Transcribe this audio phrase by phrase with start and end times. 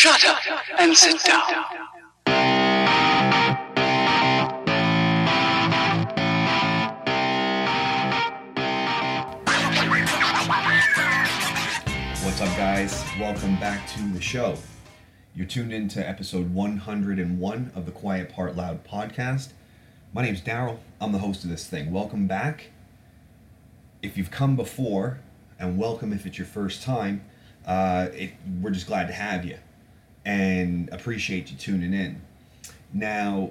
[0.00, 0.40] Shut up
[0.78, 1.42] and sit down.
[12.24, 13.04] What's up, guys?
[13.20, 14.56] Welcome back to the show.
[15.34, 19.50] You're tuned in to episode 101 of the Quiet Part Loud podcast.
[20.14, 20.78] My name's Daryl.
[20.98, 21.92] I'm the host of this thing.
[21.92, 22.70] Welcome back.
[24.00, 25.20] If you've come before,
[25.58, 27.22] and welcome if it's your first time,
[27.66, 28.32] uh, it,
[28.62, 29.58] we're just glad to have you
[30.30, 32.22] and appreciate you tuning in.
[32.92, 33.50] Now,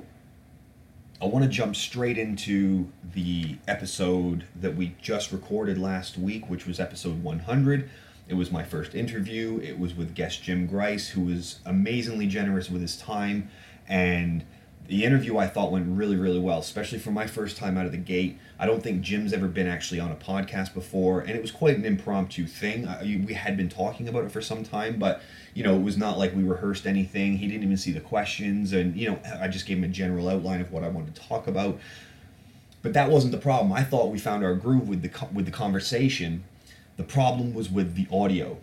[1.21, 6.65] I want to jump straight into the episode that we just recorded last week, which
[6.65, 7.89] was episode 100.
[8.29, 9.59] It was my first interview.
[9.61, 13.49] It was with guest Jim Grice, who was amazingly generous with his time.
[13.89, 14.45] And
[14.89, 17.91] the interview I thought went really, really well, especially for my first time out of
[17.91, 18.39] the gate.
[18.57, 21.77] I don't think Jim's ever been actually on a podcast before, and it was quite
[21.77, 22.87] an impromptu thing.
[22.87, 25.21] I, we had been talking about it for some time, but
[25.53, 27.37] you know, it was not like we rehearsed anything.
[27.37, 30.27] He didn't even see the questions, and you know, I just gave him a general
[30.27, 31.79] outline of what I wanted to talk about.
[32.81, 33.71] But that wasn't the problem.
[33.71, 36.45] I thought we found our groove with the with the conversation.
[36.97, 38.57] The problem was with the audio.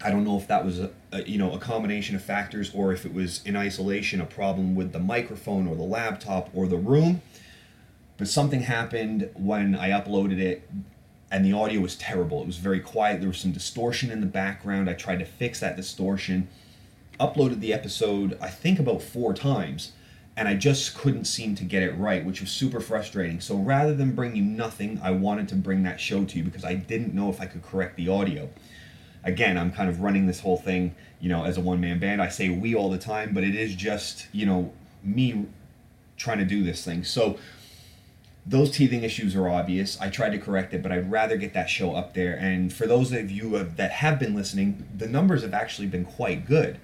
[0.00, 0.80] I don't know if that was
[1.12, 4.74] a, you know a combination of factors or if it was in isolation a problem
[4.74, 7.22] with the microphone or the laptop or the room.
[8.16, 10.68] But something happened when I uploaded it
[11.30, 12.42] and the audio was terrible.
[12.42, 13.20] It was very quiet.
[13.20, 14.88] There was some distortion in the background.
[14.88, 16.48] I tried to fix that distortion.
[17.18, 19.92] Uploaded the episode I think about 4 times
[20.36, 23.40] and I just couldn't seem to get it right, which was super frustrating.
[23.40, 26.64] So rather than bring you nothing, I wanted to bring that show to you because
[26.64, 28.48] I didn't know if I could correct the audio
[29.24, 32.20] again, I'm kind of running this whole thing, you know, as a one man band.
[32.20, 35.46] I say we all the time, but it is just, you know, me
[36.16, 37.04] trying to do this thing.
[37.04, 37.38] So
[38.44, 40.00] those teething issues are obvious.
[40.00, 42.36] I tried to correct it, but I'd rather get that show up there.
[42.36, 46.04] And for those of you have, that have been listening, the numbers have actually been
[46.04, 46.78] quite good.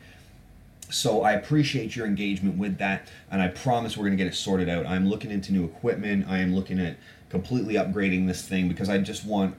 [0.91, 4.37] So I appreciate your engagement with that, and I promise we're going to get it
[4.37, 4.87] sorted out.
[4.87, 6.27] I'm looking into new equipment.
[6.29, 6.97] I am looking at
[7.29, 9.55] completely upgrading this thing because I just want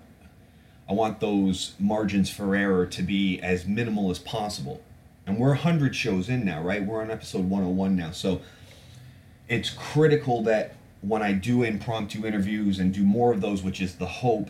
[0.89, 4.81] I want those margins for error to be as minimal as possible.
[5.27, 6.83] And we're 100 shows in now, right?
[6.83, 8.09] We're on episode 101 now.
[8.11, 8.41] So
[9.47, 13.95] it's critical that when I do impromptu interviews and do more of those, which is
[13.95, 14.49] the hope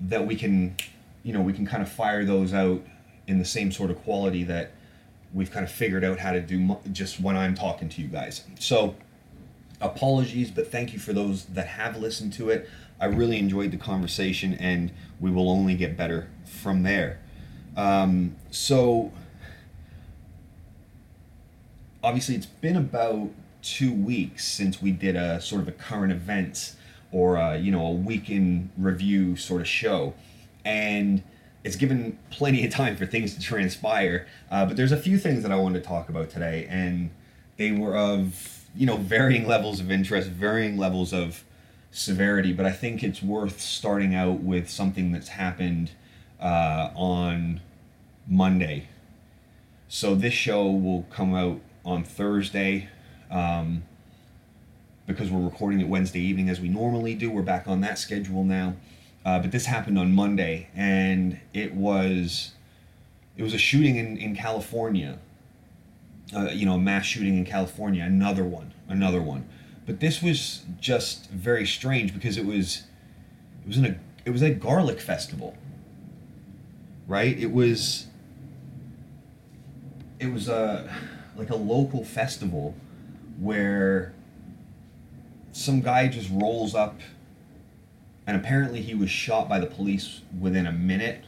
[0.00, 0.76] that we can,
[1.24, 2.82] you know, we can kind of fire those out
[3.26, 4.70] in the same sort of quality that
[5.34, 8.44] we've kind of figured out how to do just when I'm talking to you guys.
[8.58, 8.94] So
[9.80, 12.68] apologies, but thank you for those that have listened to it.
[13.00, 17.20] I really enjoyed the conversation, and we will only get better from there.
[17.76, 19.12] Um, so,
[22.02, 23.30] obviously, it's been about
[23.62, 26.76] two weeks since we did a sort of a current events
[27.12, 30.14] or a, you know a week in review sort of show,
[30.64, 31.22] and
[31.64, 34.26] it's given plenty of time for things to transpire.
[34.50, 37.10] Uh, but there's a few things that I wanted to talk about today, and
[37.56, 41.44] they were of you know varying levels of interest, varying levels of
[41.98, 45.90] severity, but I think it's worth starting out with something that's happened
[46.40, 47.60] uh, on
[48.26, 48.88] Monday.
[49.88, 52.88] So this show will come out on Thursday
[53.30, 53.82] um,
[55.06, 57.30] because we're recording it Wednesday evening as we normally do.
[57.30, 58.76] We're back on that schedule now.
[59.24, 62.52] Uh, but this happened on Monday, and it was
[63.36, 65.18] it was a shooting in, in California.
[66.34, 68.04] Uh, you know, a mass shooting in California.
[68.04, 68.72] Another one.
[68.88, 69.48] Another one
[69.88, 72.84] but this was just very strange because it was
[73.64, 75.56] it was in a it was a garlic festival
[77.08, 77.38] right?
[77.38, 78.06] It was
[80.20, 80.94] it was a
[81.36, 82.74] like a local festival
[83.40, 84.12] where
[85.52, 87.00] some guy just rolls up
[88.26, 91.24] and apparently he was shot by the police within a minute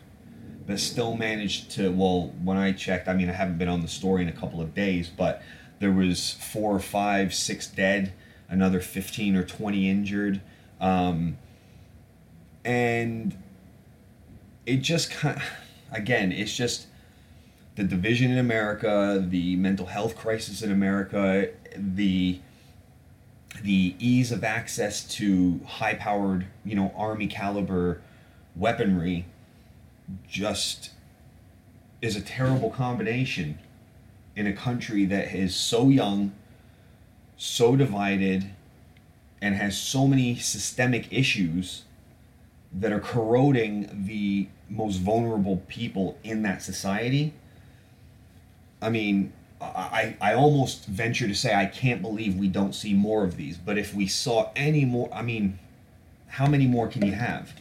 [0.66, 3.88] but still managed to well when i checked i mean i haven't been on the
[3.88, 5.42] story in a couple of days but
[5.78, 8.12] there was four or five six dead
[8.50, 10.40] another 15 or 20 injured.
[10.80, 11.38] Um,
[12.64, 13.36] and
[14.66, 15.42] it just kind of,
[15.92, 16.86] again, it's just
[17.76, 22.40] the division in America, the mental health crisis in America, the
[23.62, 28.00] the ease of access to high powered, you know, army caliber
[28.54, 29.26] weaponry
[30.28, 30.90] just
[32.00, 33.58] is a terrible combination
[34.36, 36.32] in a country that is so young
[37.42, 38.50] so divided
[39.40, 41.84] and has so many systemic issues
[42.70, 47.32] that are corroding the most vulnerable people in that society.
[48.82, 53.24] I mean, I, I almost venture to say I can't believe we don't see more
[53.24, 53.56] of these.
[53.56, 55.58] But if we saw any more, I mean,
[56.26, 57.54] how many more can you have?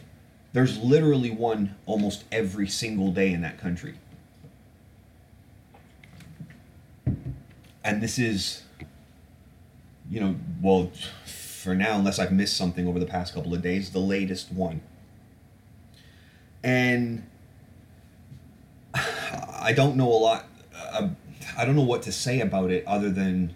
[0.52, 3.94] There's literally one almost every single day in that country.
[7.82, 8.62] and this is,
[10.10, 10.90] you know, well,
[11.24, 14.80] for now, unless I've missed something over the past couple of days, the latest one.
[16.64, 17.26] And
[18.94, 20.46] I don't know a lot.
[20.74, 21.10] Uh,
[21.56, 23.54] I don't know what to say about it other than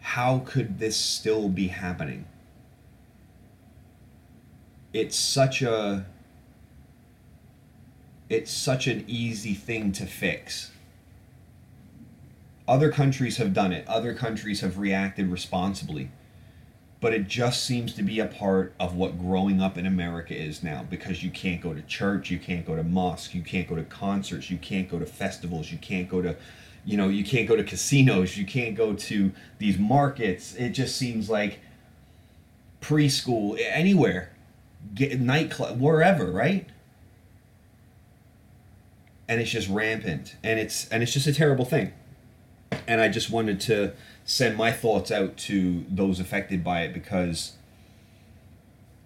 [0.00, 2.26] how could this still be happening?
[4.92, 6.04] It's such a
[8.28, 10.71] it's such an easy thing to fix.
[12.68, 13.86] Other countries have done it.
[13.88, 16.10] Other countries have reacted responsibly.
[17.00, 20.62] But it just seems to be a part of what growing up in America is
[20.62, 23.74] now because you can't go to church, you can't go to mosque, you can't go
[23.74, 26.36] to concerts, you can't go to festivals, you can't go to
[26.84, 30.54] you know, you can't go to casinos, you can't go to these markets.
[30.56, 31.60] It just seems like
[32.80, 34.32] preschool anywhere,
[34.94, 36.68] get nightclub wherever, right?
[39.28, 41.92] And it's just rampant and it's and it's just a terrible thing
[42.86, 43.92] and I just wanted to
[44.24, 47.52] send my thoughts out to those affected by it because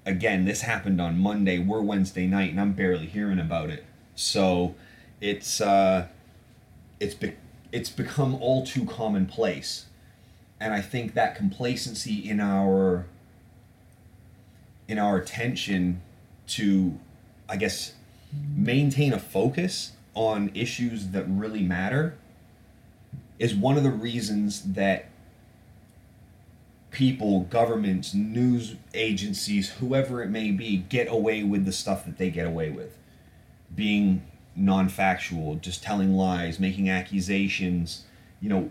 [0.07, 1.59] again, this happened on Monday.
[1.59, 3.85] We're Wednesday night, and I'm barely hearing about it.
[4.15, 4.75] So
[5.21, 6.07] it's uh,
[7.01, 7.35] it's be-
[7.73, 9.87] it's become all too commonplace,
[10.61, 13.07] and I think that complacency in our
[14.89, 16.01] in our attention
[16.47, 16.97] to,
[17.49, 17.95] I guess,
[18.55, 22.17] maintain a focus on issues that really matter
[23.39, 25.09] is one of the reasons that
[26.91, 32.31] people, governments, news agencies, whoever it may be, get away with the stuff that they
[32.31, 32.97] get away with.
[33.75, 38.05] Being non factual, just telling lies, making accusations,
[38.41, 38.71] you know,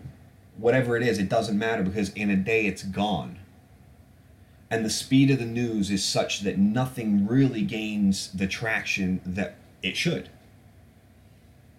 [0.56, 3.38] whatever it is, it doesn't matter because in a day it's gone.
[4.68, 9.54] And the speed of the news is such that nothing really gains the traction that
[9.82, 10.28] it should.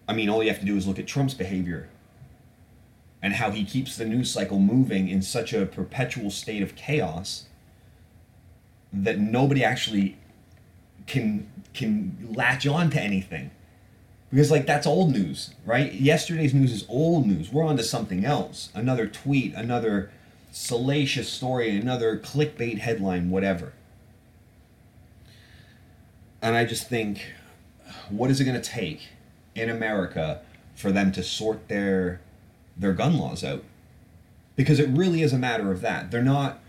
[0.08, 1.90] I mean, all you have to do is look at Trump's behavior
[3.22, 7.46] and how he keeps the news cycle moving in such a perpetual state of chaos
[8.94, 10.18] that nobody actually
[11.08, 13.52] can can latch on to anything.
[14.30, 15.94] Because like that's old news right?
[15.94, 17.52] Yesterday's news is old news.
[17.52, 18.70] We're on to something else.
[18.74, 20.12] Another tweet another
[20.52, 23.74] salacious story another clickbait headline whatever.
[26.42, 27.34] And i just think
[28.10, 29.10] what is it going to take
[29.56, 30.42] in america
[30.76, 32.22] for them to sort their
[32.78, 33.64] their gun laws out.
[34.56, 36.12] Because it really is a matter of that.
[36.12, 36.60] They're not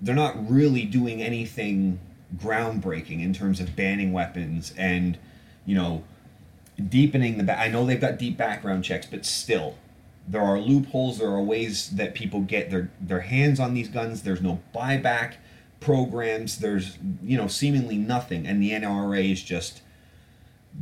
[0.00, 2.00] they're not really doing anything
[2.36, 5.18] groundbreaking in terms of banning weapons and
[5.64, 6.02] you know
[6.88, 9.76] deepening the ba- I know they've got deep background checks but still
[10.26, 14.22] there are loopholes there are ways that people get their their hands on these guns.
[14.22, 15.34] There's no buyback
[15.80, 16.58] programs.
[16.58, 18.46] There's you know seemingly nothing.
[18.46, 19.82] And the NRA is just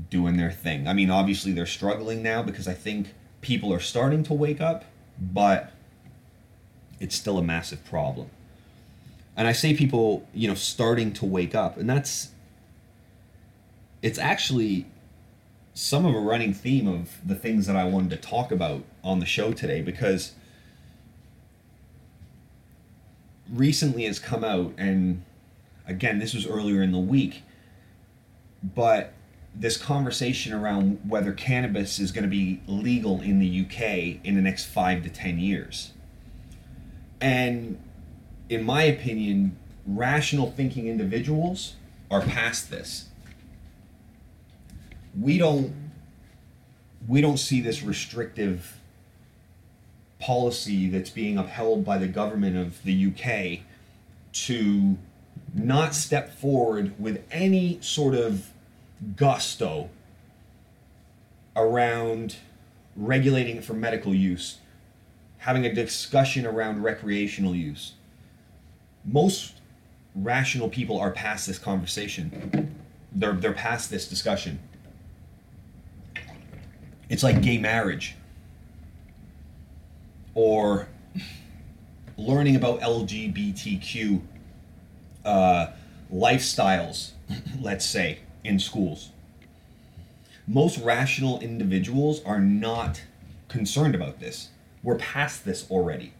[0.08, 0.86] doing their thing.
[0.86, 4.84] I mean obviously they're struggling now because I think people are starting to wake up,
[5.20, 5.72] but
[6.98, 8.30] it's still a massive problem.
[9.36, 12.30] And I say people, you know, starting to wake up, and that's
[14.02, 14.86] it's actually
[15.74, 19.20] some of a running theme of the things that I wanted to talk about on
[19.20, 20.32] the show today because
[23.50, 25.22] recently has come out and
[25.86, 27.42] again this was earlier in the week
[28.62, 29.12] but
[29.54, 34.40] this conversation around whether cannabis is going to be legal in the UK in the
[34.40, 35.92] next five to ten years.
[37.20, 37.78] And
[38.48, 41.74] in my opinion, rational thinking individuals
[42.10, 43.08] are past this.
[45.18, 45.74] We don't
[47.08, 48.78] we don't see this restrictive
[50.20, 53.60] policy that's being upheld by the government of the UK
[54.32, 54.98] to
[55.54, 58.50] not step forward with any sort of
[59.16, 59.88] gusto
[61.56, 62.36] around
[62.96, 64.58] regulating for medical use,
[65.38, 67.94] having a discussion around recreational use.
[69.04, 69.54] Most
[70.14, 72.74] rational people are past this conversation.
[73.12, 74.60] They're they're past this discussion.
[77.08, 78.16] It's like gay marriage.
[80.34, 80.86] Or
[82.16, 84.20] learning about LGBTQ
[85.24, 85.66] uh,
[86.12, 87.10] lifestyles,
[87.60, 89.10] let's say in schools.
[90.46, 93.02] Most rational individuals are not
[93.48, 94.48] concerned about this.
[94.82, 96.12] We're past this already.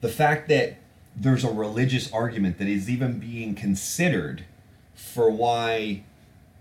[0.00, 0.76] The fact that
[1.16, 4.44] there's a religious argument that is even being considered
[4.94, 6.02] for why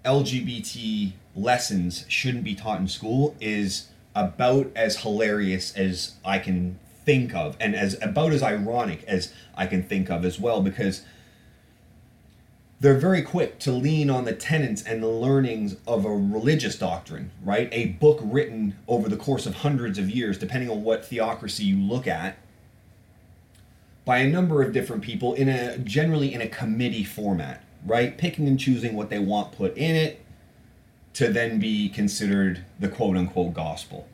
[0.06, 7.34] LGBT lessons shouldn't be taught in school is about as hilarious as I can think
[7.36, 11.04] of and as about as ironic as I can think of as well because
[12.84, 17.32] they're very quick to lean on the tenets and the learnings of a religious doctrine,
[17.42, 17.70] right?
[17.72, 21.78] A book written over the course of hundreds of years, depending on what theocracy you
[21.78, 22.38] look at,
[24.04, 28.18] by a number of different people in a generally in a committee format, right?
[28.18, 30.20] Picking and choosing what they want put in it
[31.14, 34.10] to then be considered the quote unquote gospel.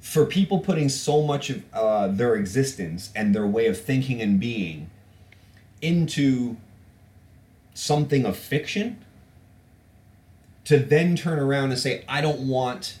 [0.00, 4.40] For people putting so much of uh, their existence and their way of thinking and
[4.40, 4.90] being
[5.84, 6.56] into
[7.74, 9.04] something of fiction
[10.64, 12.98] to then turn around and say, I don't want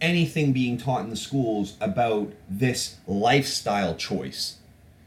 [0.00, 4.56] anything being taught in the schools about this lifestyle choice.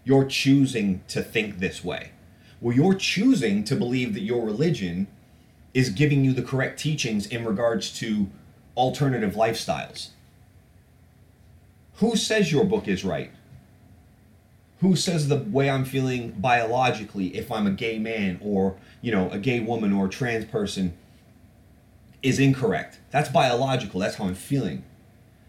[0.06, 2.12] You're choosing to think this way.
[2.62, 5.08] Well, you're choosing to believe that your religion
[5.74, 8.30] is giving you the correct teachings in regards to
[8.77, 10.10] alternative lifestyles.
[11.96, 13.32] Who says your book is right?
[14.84, 19.30] Who says the way I'm feeling biologically, if I'm a gay man or, you know,
[19.30, 20.94] a gay woman or a trans person,
[22.22, 23.00] is incorrect.
[23.10, 24.02] That's biological.
[24.02, 24.84] That's how I'm feeling.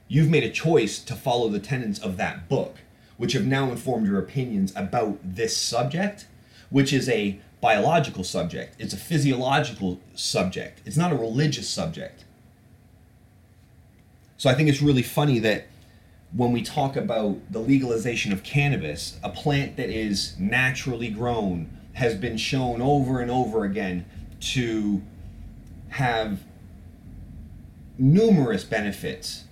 [0.07, 2.76] You've made a choice to follow the tenets of that book,
[3.17, 6.26] which have now informed your opinions about this subject,
[6.71, 8.76] which is a biological subject.
[8.79, 10.81] It's a physiological subject.
[10.85, 12.25] It's not a religious subject.
[14.37, 15.67] So I think it's really funny that
[16.37, 22.17] when we talk about the legalization of cannabis, a plant that is naturally grown has
[22.17, 24.05] been shown over and over again
[24.41, 25.00] to
[25.91, 26.41] have
[27.97, 29.45] numerous benefits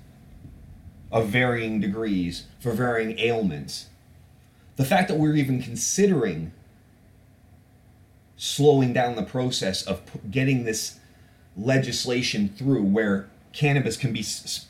[1.12, 3.86] of varying degrees for varying ailments.
[4.74, 6.50] The fact that we're even considering
[8.36, 10.00] slowing down the process of
[10.32, 10.98] getting this
[11.56, 14.24] legislation through where cannabis can be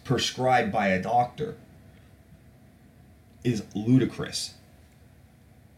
[0.05, 1.57] prescribed by a doctor
[3.45, 4.55] is ludicrous.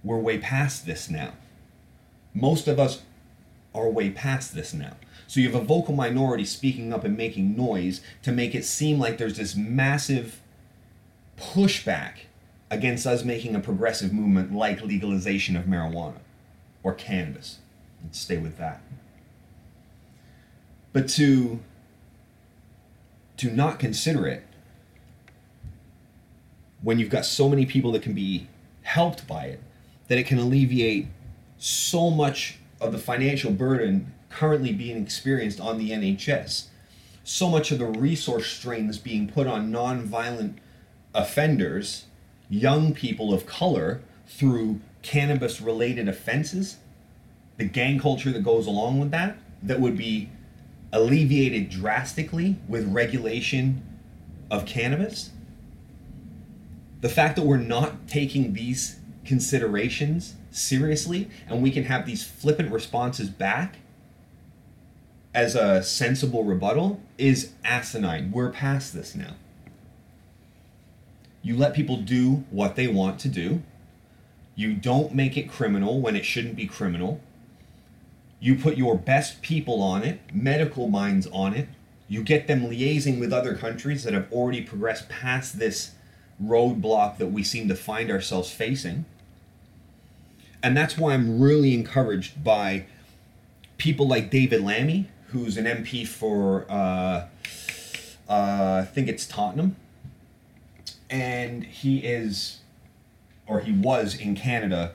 [0.02, 1.32] We're way past this now.
[2.34, 3.02] Most of us
[3.74, 4.96] are way past this now.
[5.26, 8.98] So you have a vocal minority speaking up and making noise to make it seem
[8.98, 10.40] like there's this massive
[11.38, 12.26] pushback
[12.70, 16.18] against us making a progressive movement like legalization of marijuana
[16.82, 17.58] or cannabis.
[18.02, 18.82] Let's stay with that.
[20.92, 21.60] But to
[23.36, 24.44] to not consider it
[26.84, 28.46] when you've got so many people that can be
[28.82, 29.60] helped by it,
[30.08, 31.08] that it can alleviate
[31.56, 36.66] so much of the financial burden currently being experienced on the NHS.
[37.24, 40.58] So much of the resource strain that's being put on non-violent
[41.14, 42.04] offenders,
[42.50, 46.76] young people of color, through cannabis related offenses,
[47.56, 50.28] the gang culture that goes along with that, that would be
[50.92, 53.82] alleviated drastically with regulation
[54.50, 55.30] of cannabis
[57.04, 62.72] the fact that we're not taking these considerations seriously and we can have these flippant
[62.72, 63.76] responses back
[65.34, 68.32] as a sensible rebuttal is asinine.
[68.32, 69.34] We're past this now.
[71.42, 73.62] You let people do what they want to do.
[74.54, 77.20] You don't make it criminal when it shouldn't be criminal.
[78.40, 81.68] You put your best people on it, medical minds on it.
[82.08, 85.90] You get them liaising with other countries that have already progressed past this
[86.42, 89.04] roadblock that we seem to find ourselves facing.
[90.62, 92.86] And that's why I'm really encouraged by
[93.76, 97.26] people like David Lammy, who's an MP for, uh,
[98.28, 99.76] uh, I think it's Tottenham.
[101.10, 102.60] And he is,
[103.46, 104.94] or he was in Canada,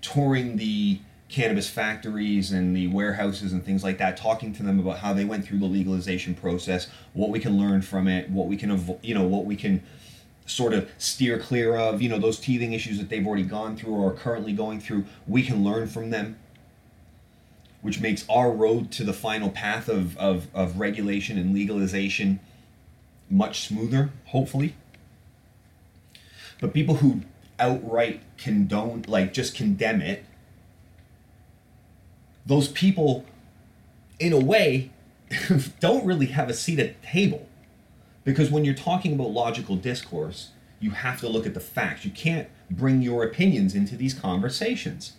[0.00, 4.98] touring the cannabis factories and the warehouses and things like that, talking to them about
[4.98, 8.56] how they went through the legalization process, what we can learn from it, what we
[8.56, 9.82] can, you know, what we can
[10.46, 13.94] sort of steer clear of, you know, those teething issues that they've already gone through
[13.94, 15.04] or are currently going through.
[15.26, 16.38] We can learn from them,
[17.80, 22.40] which makes our road to the final path of, of, of regulation and legalization
[23.30, 24.74] much smoother, hopefully.
[26.60, 27.22] But people who
[27.58, 30.24] outright condone, like just condemn it,
[32.44, 33.24] those people,
[34.18, 34.90] in a way,
[35.80, 37.48] don't really have a seat at the table
[38.24, 40.50] because when you're talking about logical discourse,
[40.80, 42.04] you have to look at the facts.
[42.04, 45.12] You can't bring your opinions into these conversations.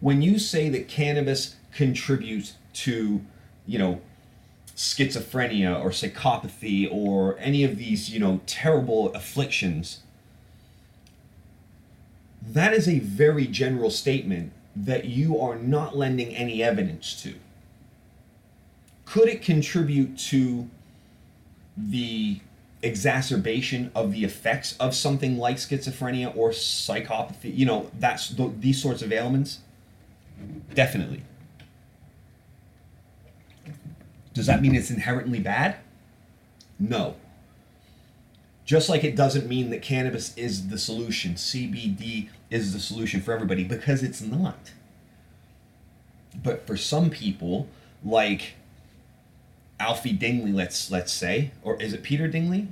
[0.00, 3.20] When you say that cannabis contributes to,
[3.66, 4.00] you know,
[4.74, 10.00] schizophrenia or psychopathy or any of these, you know, terrible afflictions,
[12.42, 17.34] that is a very general statement that you are not lending any evidence to.
[19.04, 20.68] Could it contribute to
[21.76, 22.40] the
[22.82, 28.82] exacerbation of the effects of something like schizophrenia or psychopathy, you know, that's th- these
[28.82, 29.60] sorts of ailments?
[30.74, 31.22] Definitely.
[34.34, 35.76] Does that mean it's inherently bad?
[36.78, 37.16] No.
[38.64, 43.32] Just like it doesn't mean that cannabis is the solution, CBD is the solution for
[43.32, 44.72] everybody, because it's not.
[46.42, 47.68] But for some people,
[48.04, 48.54] like
[49.82, 52.68] Alfie Dingley, let's let's say, or is it Peter Dingley?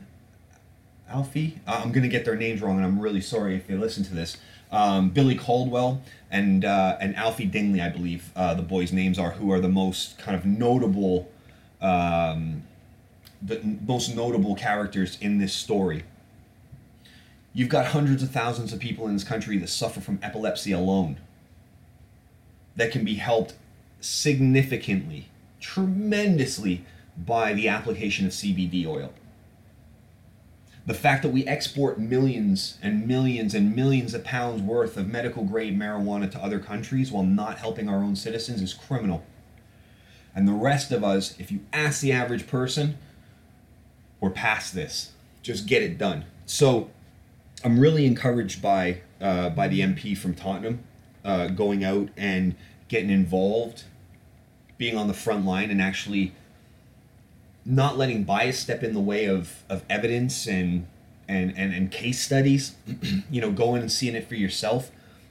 [1.08, 4.04] Alfie, uh, I'm gonna get their names wrong, and I'm really sorry if they listen
[4.04, 4.36] to this.
[4.70, 9.32] Um, Billy Caldwell and uh, and Alfie Dingley, I believe uh, the boys' names are,
[9.32, 11.28] who are the most kind of notable,
[11.80, 12.62] um,
[13.42, 16.04] the most notable characters in this story.
[17.52, 21.16] You've got hundreds of thousands of people in this country that suffer from epilepsy alone.
[22.76, 23.54] That can be helped
[24.00, 25.26] significantly,
[25.60, 26.84] tremendously
[27.24, 29.12] by the application of CBD oil.
[30.86, 35.44] The fact that we export millions and millions and millions of pounds worth of medical
[35.44, 39.24] grade marijuana to other countries while not helping our own citizens is criminal.
[40.34, 42.96] And the rest of us, if you ask the average person,
[44.20, 45.12] we're past this.
[45.42, 46.24] Just get it done.
[46.46, 46.90] So
[47.62, 50.82] I'm really encouraged by uh, by the MP from Tottenham
[51.24, 52.54] uh, going out and
[52.88, 53.84] getting involved,
[54.78, 56.34] being on the front line, and actually
[57.64, 60.86] not letting bias step in the way of, of evidence and,
[61.28, 62.76] and, and, and case studies,
[63.30, 64.90] you know, going and seeing it for yourself.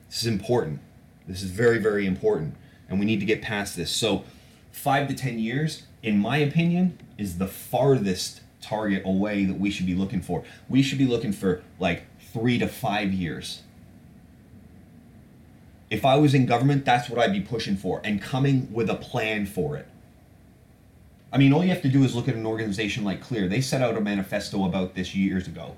[0.09, 0.79] This is important.
[1.27, 2.55] This is very, very important.
[2.87, 3.91] And we need to get past this.
[3.91, 4.23] So,
[4.71, 9.85] five to 10 years, in my opinion, is the farthest target away that we should
[9.85, 10.43] be looking for.
[10.67, 13.61] We should be looking for like three to five years.
[15.89, 18.95] If I was in government, that's what I'd be pushing for and coming with a
[18.95, 19.87] plan for it.
[21.31, 23.47] I mean, all you have to do is look at an organization like Clear.
[23.47, 25.75] They set out a manifesto about this years ago.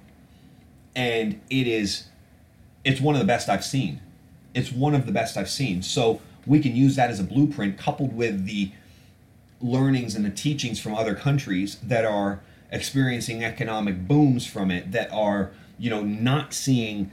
[0.96, 2.08] And it is
[2.84, 4.02] it's one of the best I've seen.
[4.54, 5.82] It's one of the best I've seen.
[5.82, 8.72] So we can use that as a blueprint coupled with the
[9.62, 12.42] learnings and the teachings from other countries that are
[12.72, 17.12] experiencing economic booms from it that are, you know, not seeing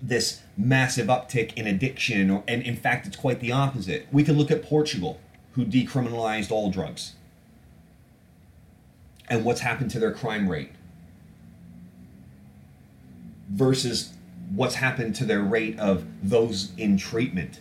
[0.00, 4.06] this massive uptick in addiction or and in fact it's quite the opposite.
[4.12, 5.18] We can look at Portugal
[5.52, 7.14] who decriminalized all drugs
[9.28, 10.72] and what's happened to their crime rate
[13.50, 14.12] versus
[14.54, 17.60] what's happened to their rate of those in treatment.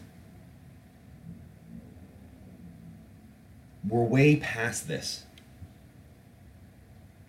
[3.87, 5.23] We're way past this.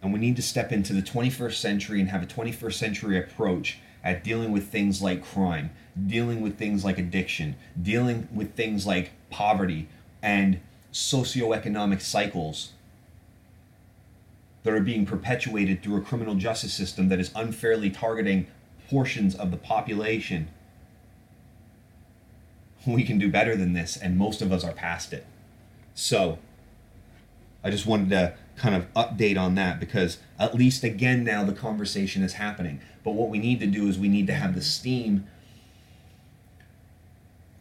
[0.03, 3.79] And we need to step into the 21st century and have a 21st century approach
[4.05, 5.71] at dealing with things like crime,
[6.07, 9.89] dealing with things like addiction, dealing with things like poverty
[10.23, 10.61] and
[10.93, 12.73] socioeconomic cycles
[14.63, 18.47] that are being perpetuated through a criminal justice system that is unfairly targeting
[18.89, 20.49] portions of the population.
[22.87, 25.27] We can do better than this, and most of us are past it.
[25.95, 26.39] So,
[27.63, 31.53] I just wanted to kind of update on that because at least again now the
[31.53, 32.81] conversation is happening.
[33.05, 35.27] But what we need to do is we need to have the steam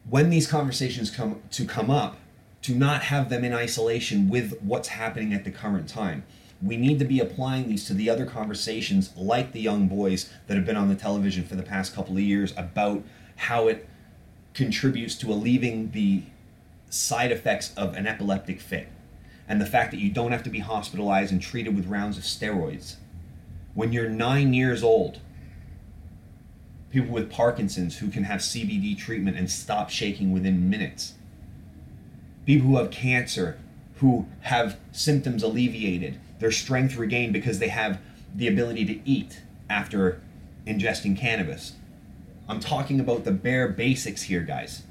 [0.10, 2.18] when these conversations come to come up
[2.64, 6.24] to not have them in isolation with what's happening at the current time
[6.62, 10.58] we need to be applying these to the other conversations like the young boys that
[10.58, 13.04] have been on the television for the past couple of years about
[13.36, 13.88] how it
[14.54, 16.24] contributes to alleviating the
[16.90, 18.90] side effects of an epileptic fit.
[19.48, 22.24] And the fact that you don't have to be hospitalized and treated with rounds of
[22.24, 22.96] steroids.
[23.76, 25.20] When you're nine years old
[26.90, 31.14] people with parkinson's who can have cbd treatment and stop shaking within minutes.
[32.46, 33.60] People who have cancer
[33.98, 38.00] who have symptoms alleviated their strength regained because they have
[38.36, 40.22] the ability to eat after
[40.66, 41.74] ingesting cannabis.
[42.48, 44.84] I'm talking about the bare basics here, guys.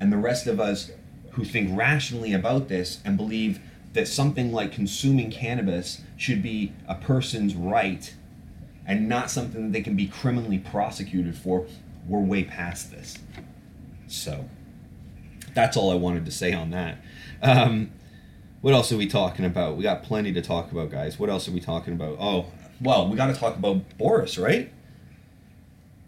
[0.00, 0.90] And the rest of us
[1.32, 3.60] who think rationally about this and believe
[3.92, 8.14] that something like consuming cannabis should be a person's right
[8.86, 11.66] and not something that they can be criminally prosecuted for,
[12.06, 13.18] we're way past this.
[14.06, 14.48] So,
[15.54, 16.98] that's all I wanted to say on that.
[17.42, 17.90] Um,
[18.60, 19.76] what else are we talking about?
[19.76, 21.18] We got plenty to talk about, guys.
[21.18, 22.16] What else are we talking about?
[22.18, 22.46] Oh,
[22.80, 24.72] well, we got to talk about Boris, right?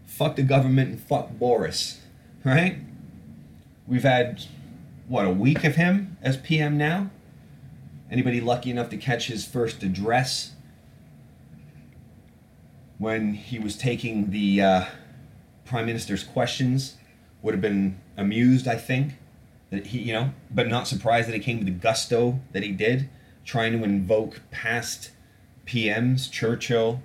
[0.07, 2.01] Fuck the government and fuck Boris,
[2.45, 2.79] right?
[3.87, 4.45] We've had,
[5.07, 7.11] what, a week of him as PM now?
[8.11, 10.53] Anybody lucky enough to catch his first address
[12.99, 14.85] when he was taking the uh,
[15.65, 16.97] Prime Minister's questions
[17.43, 19.15] would have been amused, I think
[19.71, 22.73] that he, you know, but not surprised that he came with the gusto that he
[22.73, 23.09] did,
[23.45, 25.11] trying to invoke past
[25.67, 27.03] PMs, Churchill,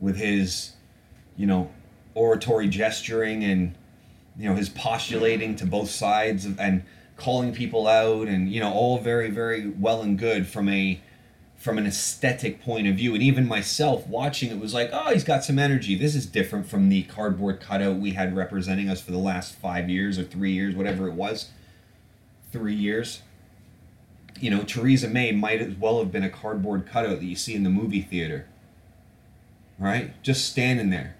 [0.00, 0.72] with his,
[1.36, 1.70] you know,
[2.14, 3.74] oratory gesturing and,
[4.38, 6.84] you know, his postulating to both sides and
[7.16, 11.00] calling people out and, you know, all very, very well and good from a
[11.62, 13.14] from an aesthetic point of view.
[13.14, 15.94] And even myself watching it was like, oh, he's got some energy.
[15.94, 19.88] This is different from the cardboard cutout we had representing us for the last five
[19.88, 21.50] years or three years, whatever it was.
[22.50, 23.22] Three years.
[24.40, 27.54] You know, Theresa May might as well have been a cardboard cutout that you see
[27.54, 28.48] in the movie theater.
[29.78, 30.20] Right?
[30.20, 31.14] Just standing there.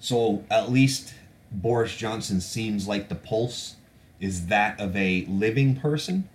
[0.00, 1.14] So at least
[1.52, 3.76] Boris Johnson seems like the pulse
[4.18, 6.28] is that of a living person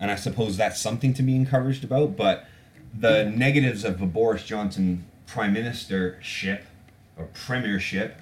[0.00, 2.16] and I suppose that's something to be encouraged about.
[2.16, 2.46] But
[2.98, 6.62] the negatives of a Boris Johnson prime ministership
[7.16, 8.16] or premiership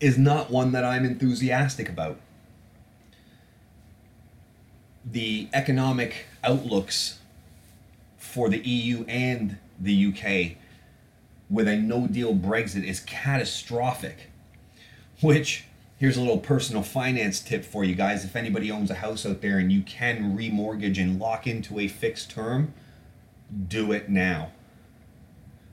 [0.00, 2.18] is not one that I'm enthusiastic about.
[5.04, 7.18] The economic outlooks
[8.18, 10.56] for the EU and the UK
[11.48, 14.30] with a no deal Brexit is catastrophic,
[15.20, 15.64] which
[15.98, 18.22] Here's a little personal finance tip for you guys.
[18.22, 21.88] If anybody owns a house out there and you can remortgage and lock into a
[21.88, 22.74] fixed term,
[23.68, 24.50] do it now.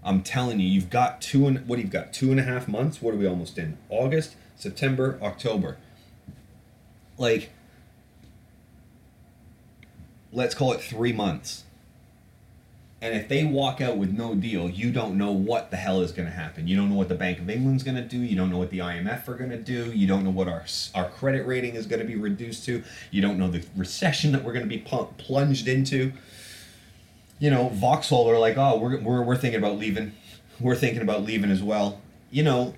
[0.01, 2.13] I'm telling you, you've got two and what do you got?
[2.13, 3.01] Two and a half months.
[3.01, 3.77] What are we almost in?
[3.89, 5.77] August, September, October.
[7.17, 7.51] Like,
[10.31, 11.65] let's call it three months
[13.03, 16.13] and if they walk out with no deal, you don't know what the hell is
[16.13, 16.69] going to happen.
[16.69, 18.17] You don't know what the Bank of England's going to do.
[18.17, 19.91] You don't know what the IMF are going to do.
[19.91, 20.63] You don't know what our
[20.95, 22.81] our credit rating is going to be reduced to.
[23.11, 26.13] You don't know the recession that we're going to be plunged into.
[27.39, 30.13] You know, Vauxhall are like, oh, we're, we're, we're thinking about leaving.
[30.61, 31.99] We're thinking about leaving as well.
[32.31, 32.73] You know,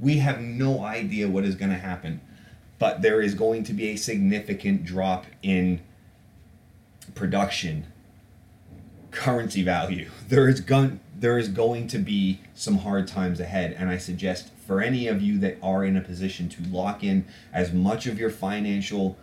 [0.00, 2.22] we have no idea what is going to happen,
[2.78, 5.82] but there is going to be a significant drop in
[7.14, 7.91] production
[9.12, 10.10] currency value.
[10.28, 14.50] There is gun there is going to be some hard times ahead and I suggest
[14.66, 18.18] for any of you that are in a position to lock in as much of
[18.18, 19.16] your financial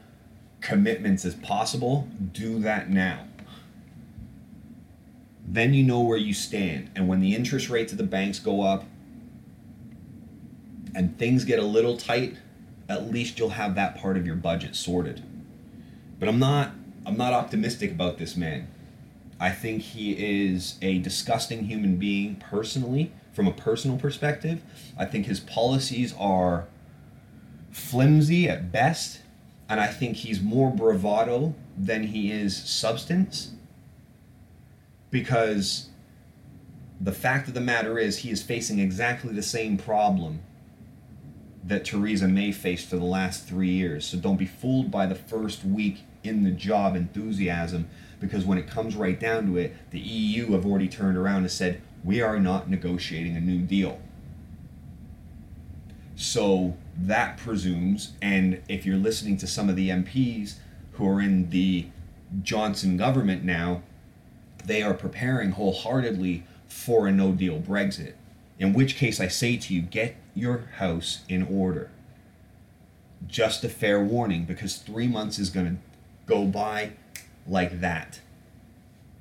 [0.62, 3.26] commitments as possible, do that now.
[5.46, 8.62] Then you know where you stand and when the interest rates of the banks go
[8.62, 8.86] up
[10.96, 12.38] and things get a little tight,
[12.88, 15.22] at least you'll have that part of your budget sorted.
[16.20, 16.72] But I'm not
[17.06, 18.68] I'm not optimistic about this man.
[19.40, 24.62] I think he is a disgusting human being personally, from a personal perspective.
[24.98, 26.68] I think his policies are
[27.72, 29.22] flimsy at best,
[29.70, 33.54] and I think he's more bravado than he is substance.
[35.10, 35.90] Because
[37.00, 40.42] the fact of the matter is, he is facing exactly the same problem
[41.64, 44.06] that Theresa May faced for the last three years.
[44.06, 47.88] So don't be fooled by the first week in the job enthusiasm
[48.20, 51.52] because when it comes right down to it, the EU have already turned around and
[51.52, 54.00] said, we are not negotiating a new deal.
[56.16, 60.56] So that presumes, and if you're listening to some of the MPs
[60.94, 61.88] who are in the
[62.44, 63.84] Johnson government now,
[64.66, 68.14] they are preparing wholeheartedly for a no deal Brexit.
[68.60, 71.90] In which case, I say to you, get your house in order.
[73.26, 75.76] Just a fair warning because three months is going to
[76.26, 76.92] go by
[77.50, 78.22] like that.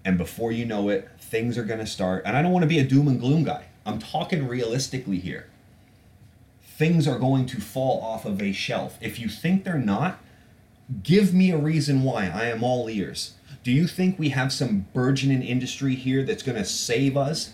[0.04, 2.22] And before you know it, things are going to start.
[2.24, 3.66] And I don't want to be a doom and gloom guy.
[3.84, 5.48] I'm talking realistically here.
[6.62, 8.98] Things are going to fall off of a shelf.
[9.00, 10.20] If you think they're not,
[11.02, 12.26] give me a reason why.
[12.26, 13.34] I am all ears.
[13.64, 17.52] Do you think we have some burgeoning industry here that's going to save us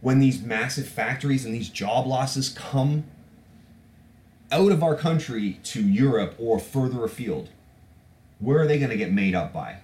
[0.00, 3.04] when these massive factories and these job losses come
[4.52, 7.48] out of our country to Europe or further afield?
[8.44, 9.78] Where are they going to get made up by?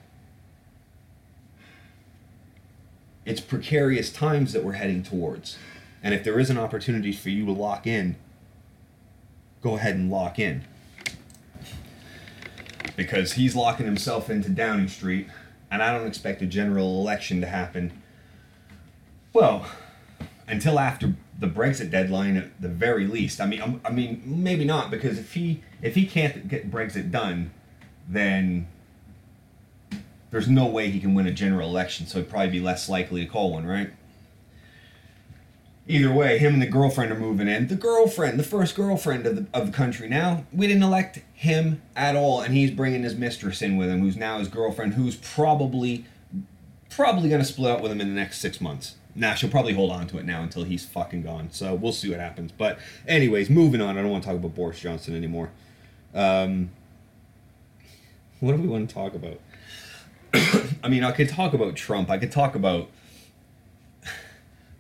[3.25, 5.59] It's precarious times that we're heading towards.
[6.03, 8.17] And if there is an opportunity for you to lock in,
[9.63, 10.65] go ahead and lock in.
[12.97, 15.29] Because he's locking himself into Downing Street,
[15.71, 17.93] and I don't expect a general election to happen.
[19.33, 19.67] Well,
[20.49, 23.41] until after the Brexit deadline, at the very least.
[23.41, 27.11] I mean, um, I mean, maybe not because if he if he can't get Brexit
[27.11, 27.53] done,
[28.11, 28.67] then
[30.31, 33.25] there's no way he can win a general election, so he'd probably be less likely
[33.25, 33.91] to call one, right?
[35.89, 37.67] Either way, him and the girlfriend are moving in.
[37.67, 41.83] The girlfriend, the first girlfriend of the, of the country now, we didn't elect him
[41.97, 45.17] at all, and he's bringing his mistress in with him, who's now his girlfriend, who's
[45.17, 46.05] probably
[46.91, 48.97] probably going to split up with him in the next six months.
[49.15, 51.51] Nah, she'll probably hold on to it now until he's fucking gone.
[51.51, 52.53] So we'll see what happens.
[52.53, 53.97] But anyways, moving on.
[53.97, 55.51] I don't want to talk about Boris Johnson anymore.
[56.15, 56.71] Um,
[58.41, 59.39] what do we want to talk about?
[60.83, 62.11] I mean, I could talk about Trump.
[62.11, 62.89] I could talk about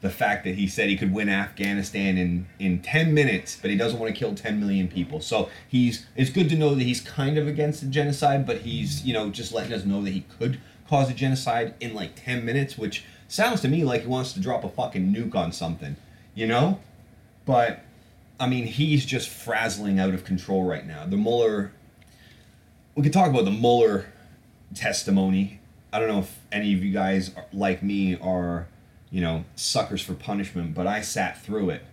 [0.00, 3.76] the fact that he said he could win Afghanistan in in 10 minutes, but he
[3.76, 5.20] doesn't want to kill 10 million people.
[5.20, 9.04] So he's it's good to know that he's kind of against the genocide, but he's
[9.04, 12.44] you know just letting us know that he could cause a genocide in like 10
[12.44, 15.96] minutes, which sounds to me like he wants to drop a fucking nuke on something,
[16.34, 16.80] you know?
[17.44, 17.84] But
[18.40, 21.06] I mean, he's just frazzling out of control right now.
[21.06, 21.72] The Mueller.
[22.94, 24.06] We could talk about the Mueller
[24.74, 25.60] testimony.
[25.92, 28.68] I don't know if any of you guys like me are
[29.10, 31.84] you know, suckers for punishment, but I sat through it.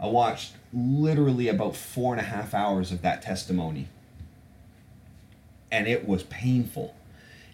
[0.00, 3.88] I watched literally about four and a half hours of that testimony.
[5.70, 6.94] And it was painful.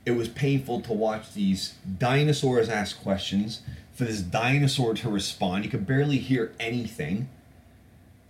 [0.06, 5.64] It was painful to watch these dinosaurs ask questions, for this dinosaur to respond.
[5.64, 7.28] You could barely hear anything.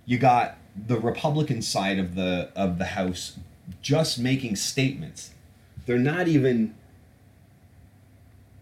[0.07, 3.38] You got the Republican side of the of the House
[3.82, 5.32] just making statements.
[5.86, 6.74] They're not even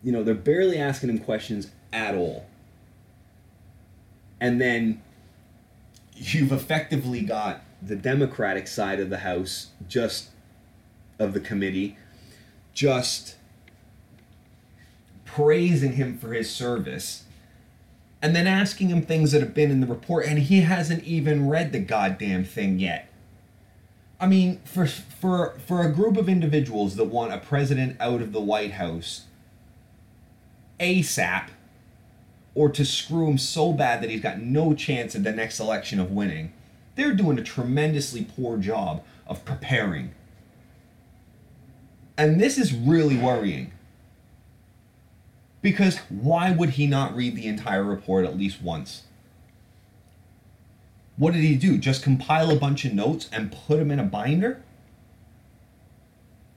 [0.06, 2.46] you know, they're barely asking him questions at all.
[4.40, 5.02] And then
[6.14, 10.30] you've effectively got the Democratic side of the House, just
[11.18, 11.96] of the committee,
[12.72, 13.34] just
[15.24, 17.24] praising him for his service
[18.22, 21.48] and then asking him things that have been in the report and he hasn't even
[21.48, 23.10] read the goddamn thing yet.
[24.18, 28.32] I mean, for for for a group of individuals that want a president out of
[28.32, 29.24] the White House
[30.80, 31.48] ASAP
[32.54, 36.00] or to screw him so bad that he's got no chance at the next election
[36.00, 36.52] of winning.
[36.94, 40.14] They're doing a tremendously poor job of preparing.
[42.16, 43.72] And this is really worrying.
[45.60, 49.02] Because why would he not read the entire report at least once?
[51.16, 51.78] What did he do?
[51.78, 54.62] Just compile a bunch of notes and put them in a binder?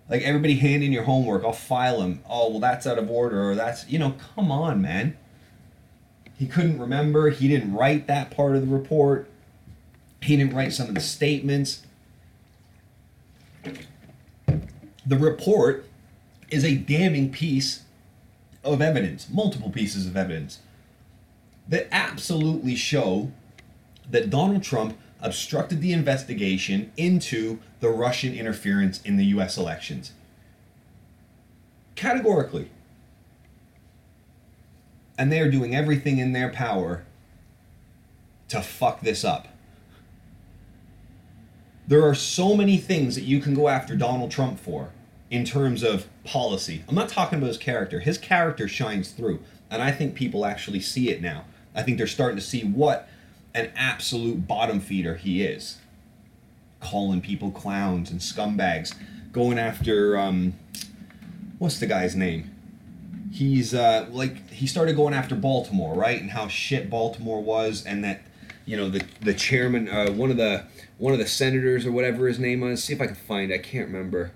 [0.09, 2.21] Like everybody hand in your homework, I'll file them.
[2.27, 5.17] Oh, well, that's out of order, or that's, you know, come on, man.
[6.37, 7.29] He couldn't remember.
[7.29, 9.29] He didn't write that part of the report.
[10.21, 11.83] He didn't write some of the statements.
[15.05, 15.85] The report
[16.49, 17.83] is a damning piece
[18.63, 20.59] of evidence, multiple pieces of evidence,
[21.67, 23.31] that absolutely show
[24.09, 30.13] that Donald Trump obstructed the investigation into the Russian interference in the US elections.
[31.95, 32.69] Categorically
[35.19, 37.03] and they are doing everything in their power
[38.47, 39.49] to fuck this up.
[41.87, 44.91] There are so many things that you can go after Donald Trump for
[45.29, 46.83] in terms of policy.
[46.87, 47.99] I'm not talking about his character.
[47.99, 51.43] His character shines through, and I think people actually see it now.
[51.75, 53.09] I think they're starting to see what
[53.53, 55.77] an absolute bottom feeder he is.
[56.79, 58.95] Calling people clowns and scumbags,
[59.31, 60.53] going after um,
[61.57, 62.55] what's the guy's name?
[63.31, 68.03] he's uh, like he started going after Baltimore, right, and how shit Baltimore was, and
[68.03, 68.21] that
[68.65, 70.65] you know the the chairman, uh, one of the
[70.97, 72.83] one of the senators or whatever his name was.
[72.83, 73.53] See if I can find.
[73.53, 74.31] I can't remember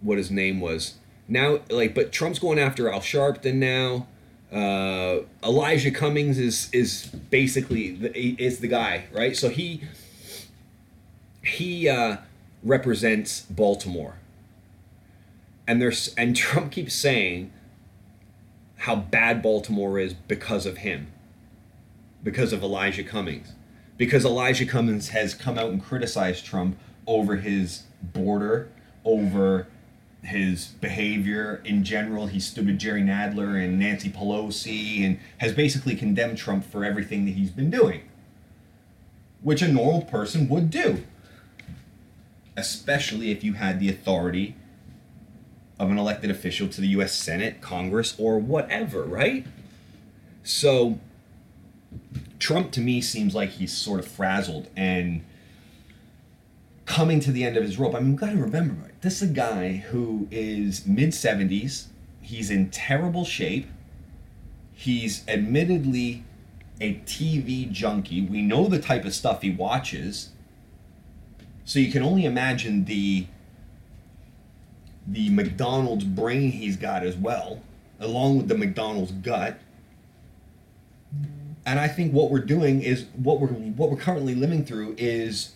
[0.00, 0.94] what his name was.
[1.26, 4.06] Now, like, but Trump's going after Al Sharpton now.
[4.54, 9.36] Uh, Elijah Cummings is is basically the, is the guy, right?
[9.36, 9.82] So he
[11.42, 12.18] he uh,
[12.62, 14.14] represents Baltimore,
[15.66, 17.52] and there's and Trump keeps saying
[18.76, 21.08] how bad Baltimore is because of him,
[22.22, 23.52] because of Elijah Cummings.
[23.96, 28.68] Because Elijah Cummings has come out and criticized Trump over his border,
[29.04, 29.68] over
[30.26, 32.26] his behavior in general.
[32.26, 37.24] He stood with Jerry Nadler and Nancy Pelosi and has basically condemned Trump for everything
[37.26, 38.02] that he's been doing,
[39.42, 41.04] which a normal person would do,
[42.56, 44.56] especially if you had the authority
[45.78, 49.46] of an elected official to the US Senate, Congress, or whatever, right?
[50.42, 50.98] So
[52.38, 55.24] Trump to me seems like he's sort of frazzled and
[56.94, 57.92] coming to the end of his rope.
[57.92, 61.86] I mean, we've got to remember, this is a guy who is mid 70s.
[62.20, 63.66] He's in terrible shape.
[64.72, 66.22] He's admittedly
[66.80, 68.20] a TV junkie.
[68.22, 70.30] We know the type of stuff he watches.
[71.64, 73.26] So you can only imagine the
[75.06, 77.60] the McDonald's brain he's got as well,
[77.98, 79.58] along with the McDonald's gut.
[81.66, 85.54] And I think what we're doing is what we're what we're currently living through is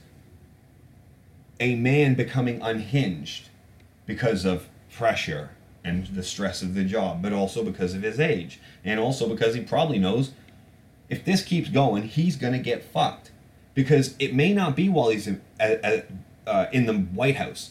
[1.61, 3.49] a man becoming unhinged
[4.07, 5.51] because of pressure
[5.85, 9.55] and the stress of the job, but also because of his age, and also because
[9.55, 10.33] he probably knows
[11.09, 13.31] if this keeps going, he's gonna get fucked.
[13.75, 17.71] Because it may not be while he's in, uh, in the White House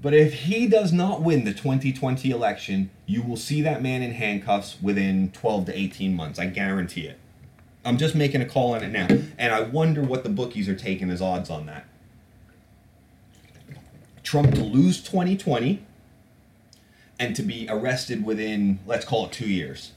[0.00, 4.12] But if he does not win the 2020 election, you will see that man in
[4.12, 6.40] handcuffs within 12 to 18 months.
[6.40, 7.18] I guarantee it.
[7.84, 9.06] I'm just making a call on it now.
[9.38, 11.86] And I wonder what the bookies are taking as odds on that.
[14.22, 15.84] Trump to lose 2020
[17.18, 19.92] and to be arrested within, let's call it two years.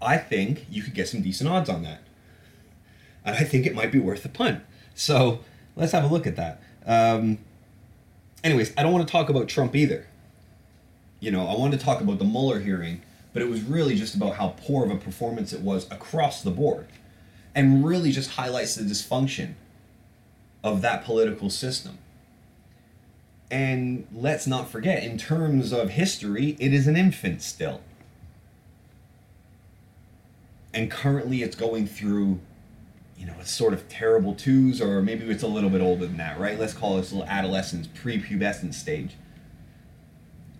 [0.00, 2.02] I think you could get some decent odds on that.
[3.24, 4.62] And I think it might be worth a punt.
[4.94, 5.40] So
[5.76, 6.62] let's have a look at that.
[6.84, 7.38] Um,
[8.42, 10.06] anyways, I don't want to talk about Trump either.
[11.20, 13.00] You know, I wanted to talk about the Mueller hearing,
[13.32, 16.50] but it was really just about how poor of a performance it was across the
[16.50, 16.86] board
[17.54, 19.54] and really just highlights the dysfunction
[20.64, 21.98] of that political system.
[23.50, 27.82] And let's not forget, in terms of history, it is an infant still.
[30.72, 32.40] And currently it's going through
[33.16, 36.16] you know, it's sort of terrible twos, or maybe it's a little bit older than
[36.16, 36.58] that, right?
[36.58, 39.12] Let's call it little adolescence, prepubescent stage.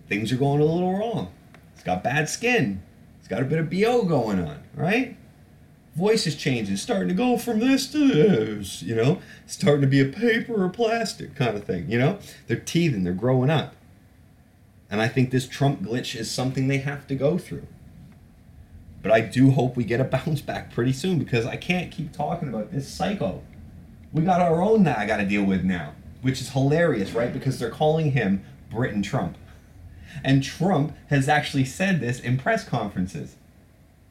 [0.07, 1.31] Things are going a little wrong.
[1.73, 2.81] It's got bad skin.
[3.19, 5.17] It's got a bit of BO going on, right?
[5.95, 10.01] Voice is changing, starting to go from this to this, you know, starting to be
[10.01, 12.19] a paper or plastic kind of thing, you know?
[12.47, 13.75] They're teething, they're growing up.
[14.89, 17.67] And I think this Trump glitch is something they have to go through.
[19.01, 22.11] But I do hope we get a bounce back pretty soon because I can't keep
[22.11, 23.41] talking about this psycho.
[24.11, 27.31] We got our own that I got to deal with now, which is hilarious, right?
[27.31, 29.37] Because they're calling him Britain Trump.
[30.23, 33.35] And Trump has actually said this in press conferences.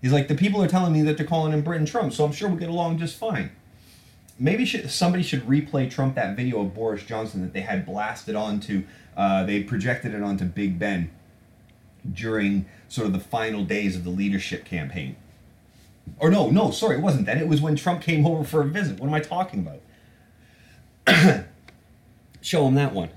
[0.05, 2.33] He's like, the people are telling me that they're calling him Britain Trump, so I'm
[2.33, 3.53] sure we'll get along just fine.
[4.39, 8.35] Maybe should, somebody should replay Trump that video of Boris Johnson that they had blasted
[8.35, 8.85] onto,
[9.17, 11.11] uh, they projected it onto Big Ben
[12.13, 15.17] during sort of the final days of the leadership campaign.
[16.19, 17.39] Or no, no, sorry, it wasn't that.
[17.39, 19.01] It was when Trump came over for a visit.
[19.01, 19.67] What am I talking
[21.07, 21.47] about?
[22.43, 23.09] Show him that one.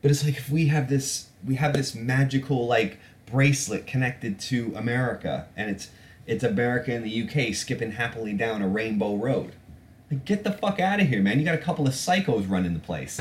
[0.00, 2.98] But it's like if we have this we have this magical like
[3.30, 5.90] bracelet connected to America and it's
[6.26, 9.52] it's America and the UK skipping happily down a rainbow road.
[10.10, 11.38] Like get the fuck out of here, man.
[11.38, 13.20] You got a couple of psychos running the place.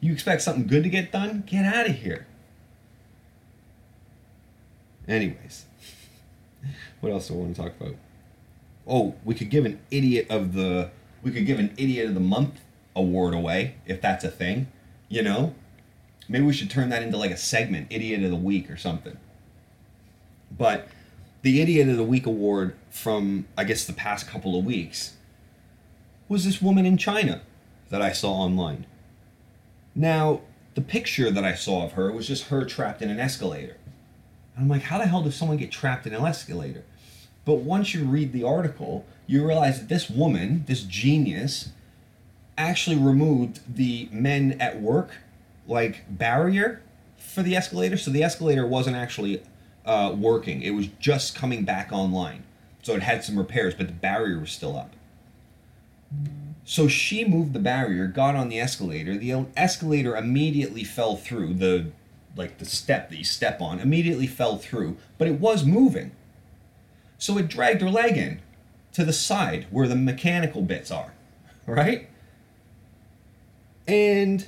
[0.00, 1.44] You expect something good to get done?
[1.46, 2.26] Get out of here.
[5.08, 5.66] Anyways,
[7.00, 7.96] what else do I want to talk about?
[8.86, 10.90] Oh, we could give an idiot of the
[11.22, 12.60] we could give an idiot of the month
[12.94, 14.68] award away if that's a thing,
[15.08, 15.54] you know?
[16.28, 19.16] Maybe we should turn that into like a segment, idiot of the week or something.
[20.50, 20.88] But
[21.42, 25.14] the idiot of the week award from I guess the past couple of weeks
[26.28, 27.42] was this woman in China
[27.90, 28.86] that I saw online.
[29.94, 30.40] Now,
[30.74, 33.76] the picture that I saw of her was just her trapped in an escalator.
[34.54, 36.84] And I'm like, how the hell does someone get trapped in an escalator?
[37.44, 41.70] But once you read the article, you realize that this woman, this genius,
[42.58, 45.12] actually removed the men at work
[45.66, 46.82] like barrier
[47.16, 47.96] for the escalator.
[47.96, 49.42] So the escalator wasn't actually
[49.84, 52.44] uh, working; it was just coming back online.
[52.82, 54.94] So it had some repairs, but the barrier was still up.
[56.64, 59.16] So she moved the barrier, got on the escalator.
[59.16, 61.86] The escalator immediately fell through the
[62.36, 66.12] like the step that you step on immediately fell through, but it was moving.
[67.18, 68.40] So it dragged her leg in
[68.92, 71.14] to the side where the mechanical bits are,
[71.66, 72.08] right?
[73.88, 74.46] And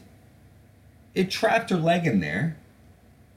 [1.14, 2.56] it trapped her leg in there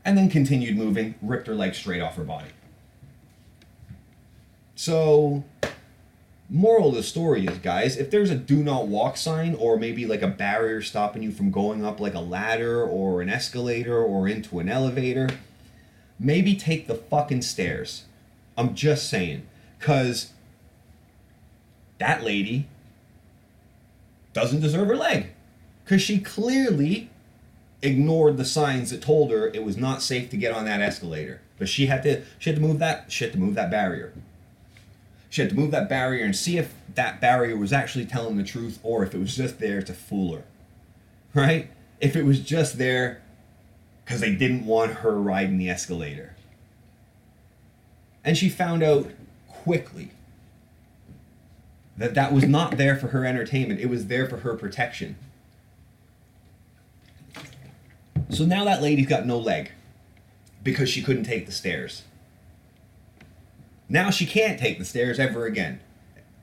[0.03, 2.49] and then continued moving, ripped her leg straight off her body.
[4.75, 5.43] So
[6.51, 10.05] moral of the story is guys if there's a do not walk sign or maybe
[10.05, 14.27] like a barrier stopping you from going up like a ladder or an escalator or
[14.27, 15.29] into an elevator
[16.19, 18.03] maybe take the fucking stairs
[18.57, 19.47] i'm just saying
[19.79, 20.33] because
[21.99, 22.67] that lady
[24.33, 25.27] doesn't deserve her leg
[25.85, 27.09] because she clearly
[27.81, 31.41] ignored the signs that told her it was not safe to get on that escalator
[31.57, 34.13] but she had to she had to move that she had to move that barrier
[35.31, 38.43] she had to move that barrier and see if that barrier was actually telling the
[38.43, 40.43] truth or if it was just there to fool her.
[41.33, 41.71] Right?
[42.01, 43.21] If it was just there
[44.03, 46.35] because they didn't want her riding the escalator.
[48.25, 49.09] And she found out
[49.47, 50.11] quickly
[51.95, 55.15] that that was not there for her entertainment, it was there for her protection.
[58.31, 59.71] So now that lady's got no leg
[60.63, 62.03] because she couldn't take the stairs.
[63.89, 65.81] Now she can't take the stairs ever again.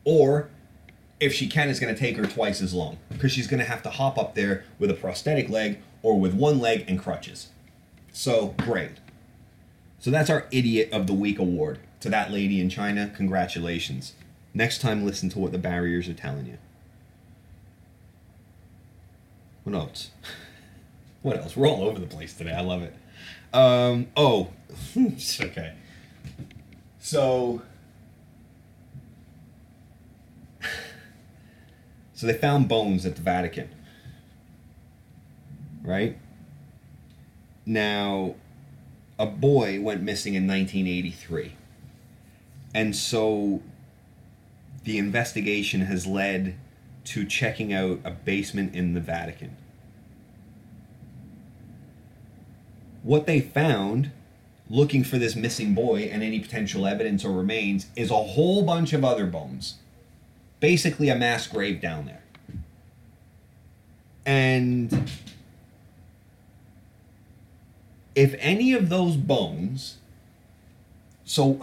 [0.05, 0.51] Or
[1.19, 3.67] if she can, it's going to take her twice as long because she's going to
[3.67, 7.49] have to hop up there with a prosthetic leg or with one leg and crutches.
[8.13, 8.99] So, great.
[9.99, 11.81] So that's our Idiot of the Week award.
[12.01, 14.13] To that lady in China, congratulations.
[14.55, 16.59] Next time, listen to what the barriers are telling you.
[19.65, 20.11] What else?
[21.23, 21.57] What else?
[21.57, 22.53] We're all over the place today.
[22.53, 22.95] I love it.
[23.53, 24.51] Um, oh,
[24.97, 25.75] okay.
[26.99, 27.63] So,
[32.15, 33.69] so they found bones at the Vatican,
[35.83, 36.19] right?
[37.67, 38.35] Now,
[39.19, 41.55] a boy went missing in 1983.
[42.75, 43.63] And so
[44.85, 46.57] the investigation has led
[47.05, 49.58] to checking out a basement in the Vatican.
[53.03, 54.11] What they found,
[54.69, 58.93] looking for this missing boy and any potential evidence or remains, is a whole bunch
[58.93, 59.77] of other bones.
[60.61, 62.23] Basically, a mass grave down there.
[64.27, 65.11] And
[68.15, 69.99] if any of those bones
[71.25, 71.61] so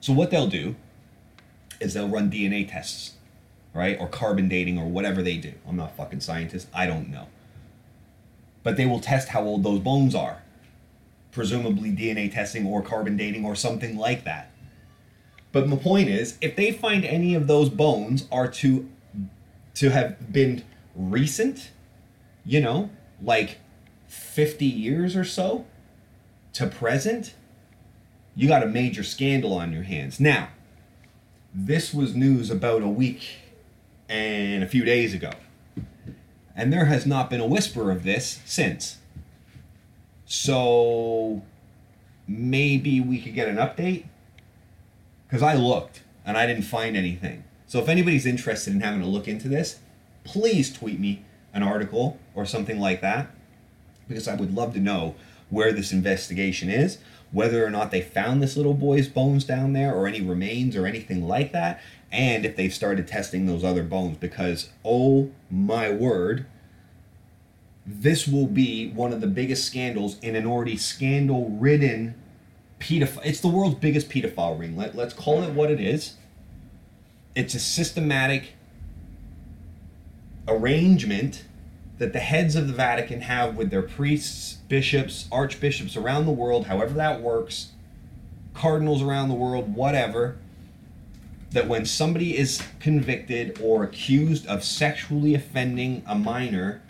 [0.00, 0.74] so what they'll do
[1.80, 3.12] is they'll run DNA tests,
[3.74, 3.98] right?
[4.00, 5.52] Or carbon dating or whatever they do.
[5.68, 6.68] I'm not a fucking scientist.
[6.74, 7.28] I don't know.
[8.62, 10.42] But they will test how old those bones are.
[11.38, 14.50] Presumably DNA testing or carbon dating or something like that.
[15.52, 18.88] But my point is, if they find any of those bones are to
[19.74, 20.64] to have been
[20.96, 21.70] recent,
[22.44, 22.90] you know,
[23.22, 23.60] like
[24.08, 25.64] 50 years or so
[26.54, 27.34] to present,
[28.34, 30.18] you got a major scandal on your hands.
[30.18, 30.48] Now,
[31.54, 33.36] this was news about a week
[34.08, 35.30] and a few days ago.
[36.56, 38.97] And there has not been a whisper of this since.
[40.28, 41.42] So
[42.28, 44.04] maybe we could get an update?
[45.26, 47.44] Because I looked and I didn't find anything.
[47.66, 49.80] So if anybody's interested in having a look into this,
[50.24, 51.24] please tweet me
[51.54, 53.30] an article or something like that
[54.06, 55.14] because I would love to know
[55.48, 56.98] where this investigation is,
[57.32, 60.86] whether or not they found this little boy's bones down there or any remains or
[60.86, 61.80] anything like that,
[62.12, 66.46] and if they've started testing those other bones because oh my word,
[67.88, 72.14] this will be one of the biggest scandals in an already scandal ridden
[72.78, 73.24] pedophile.
[73.24, 74.76] It's the world's biggest pedophile ring.
[74.76, 76.14] Let, let's call it what it is.
[77.34, 78.52] It's a systematic
[80.46, 81.44] arrangement
[81.96, 86.66] that the heads of the Vatican have with their priests, bishops, archbishops around the world,
[86.66, 87.72] however that works,
[88.52, 90.36] cardinals around the world, whatever,
[91.52, 96.82] that when somebody is convicted or accused of sexually offending a minor,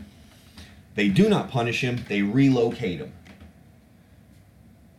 [0.98, 3.12] they do not punish him, they relocate him.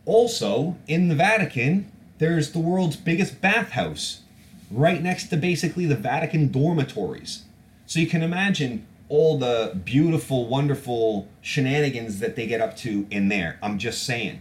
[0.06, 4.22] Also, in the Vatican, there's the world's biggest bathhouse
[4.70, 7.44] right next to basically the Vatican dormitories.
[7.84, 13.28] So you can imagine all the beautiful, wonderful shenanigans that they get up to in
[13.28, 13.58] there.
[13.62, 14.40] I'm just saying.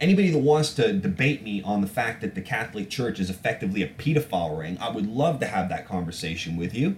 [0.00, 3.82] Anybody that wants to debate me on the fact that the Catholic Church is effectively
[3.82, 6.96] a pedophile ring, I would love to have that conversation with you.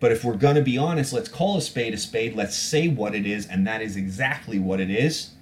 [0.00, 2.34] But if we're going to be honest, let's call a spade a spade.
[2.34, 5.32] Let's say what it is, and that is exactly what it is.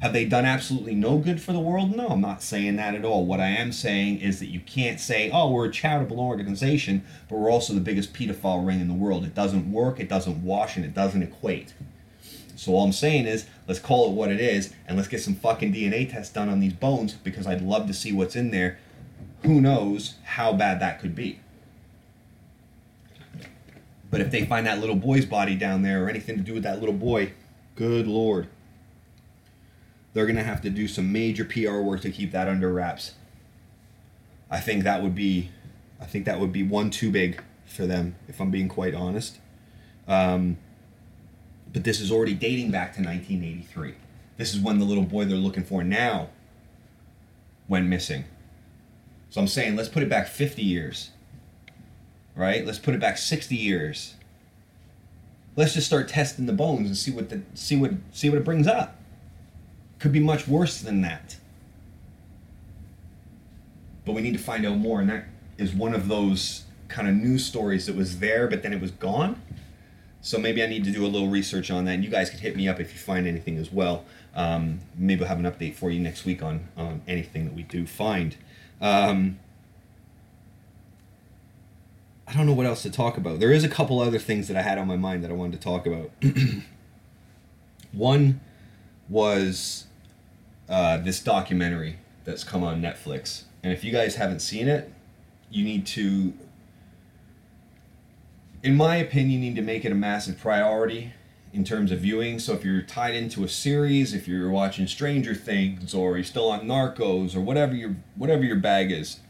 [0.00, 1.94] Have they done absolutely no good for the world?
[1.94, 3.24] No, I'm not saying that at all.
[3.24, 7.38] What I am saying is that you can't say, oh, we're a charitable organization, but
[7.38, 9.24] we're also the biggest pedophile ring in the world.
[9.24, 11.72] It doesn't work, it doesn't wash, and it doesn't equate.
[12.56, 15.36] So all I'm saying is, let's call it what it is, and let's get some
[15.36, 18.80] fucking DNA tests done on these bones because I'd love to see what's in there.
[19.44, 21.38] Who knows how bad that could be?
[24.12, 26.62] But if they find that little boy's body down there or anything to do with
[26.62, 27.32] that little boy,
[27.74, 28.46] good lord
[30.12, 33.14] they're going to have to do some major PR work to keep that under wraps.
[34.50, 35.50] I think that would be,
[36.00, 39.38] I think that would be one too big for them, if I'm being quite honest.
[40.06, 40.58] Um,
[41.72, 43.94] but this is already dating back to 1983.
[44.36, 46.28] This is when the little boy they're looking for now
[47.68, 48.24] went missing.
[49.30, 51.10] So I'm saying let's put it back 50 years.
[52.34, 52.64] Right?
[52.64, 54.14] Let's put it back 60 years.
[55.54, 58.44] Let's just start testing the bones and see what the see what see what it
[58.44, 58.96] brings up
[59.98, 61.36] could be much worse than that.
[64.04, 65.26] But we need to find out more, and that
[65.58, 68.90] is one of those kind of news stories that was there, but then it was
[68.90, 69.40] gone.
[70.20, 72.40] So maybe I need to do a little research on that, and you guys could
[72.40, 74.04] hit me up if you find anything as well.
[74.34, 77.62] Um, maybe we'll have an update for you next week on, on anything that we
[77.62, 78.36] do find.
[78.80, 79.38] Um,
[82.32, 83.40] I don't know what else to talk about.
[83.40, 85.60] There is a couple other things that I had on my mind that I wanted
[85.60, 86.10] to talk about.
[87.92, 88.40] One
[89.06, 89.84] was
[90.66, 93.42] uh, this documentary that's come on Netflix.
[93.62, 94.90] And if you guys haven't seen it,
[95.50, 96.32] you need to,
[98.62, 101.12] in my opinion, you need to make it a massive priority
[101.52, 102.38] in terms of viewing.
[102.38, 106.50] So if you're tied into a series, if you're watching Stranger Things, or you're still
[106.50, 109.20] on Narcos, or whatever your whatever your bag is,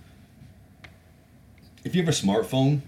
[1.82, 2.82] if you have a smartphone,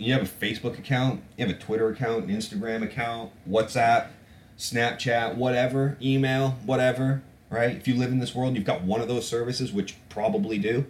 [0.00, 4.08] you have a Facebook account, you have a Twitter account, an Instagram account, WhatsApp,
[4.58, 7.76] Snapchat, whatever, email, whatever, right?
[7.76, 10.86] If you live in this world, you've got one of those services, which probably do.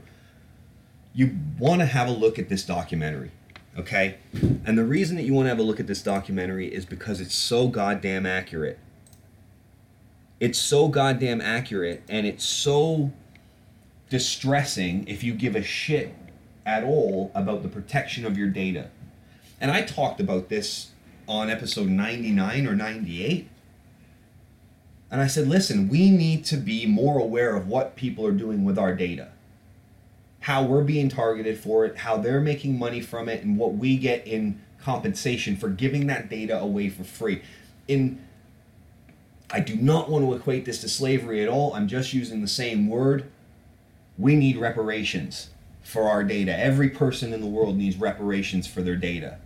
[1.12, 3.32] You want to have a look at this documentary,
[3.76, 4.18] okay?
[4.64, 7.20] And the reason that you want to have a look at this documentary is because
[7.20, 8.78] it's so goddamn accurate.
[10.38, 13.12] It's so goddamn accurate and it's so
[14.08, 16.14] distressing if you give a shit
[16.64, 18.90] at all about the protection of your data.
[19.60, 20.90] And I talked about this
[21.28, 23.48] on episode 99 or 98.
[25.10, 28.64] And I said, listen, we need to be more aware of what people are doing
[28.64, 29.32] with our data,
[30.40, 33.96] how we're being targeted for it, how they're making money from it, and what we
[33.96, 37.42] get in compensation for giving that data away for free.
[37.86, 38.24] In
[39.52, 41.74] I do not want to equate this to slavery at all.
[41.74, 43.28] I'm just using the same word.
[44.16, 45.50] We need reparations
[45.82, 46.56] for our data.
[46.56, 49.38] Every person in the world needs reparations for their data.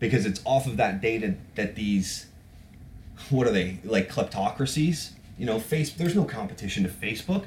[0.00, 2.26] Because it's off of that data that these
[3.28, 3.78] what are they?
[3.84, 5.10] Like kleptocracies?
[5.38, 7.44] You know, face there's no competition to Facebook.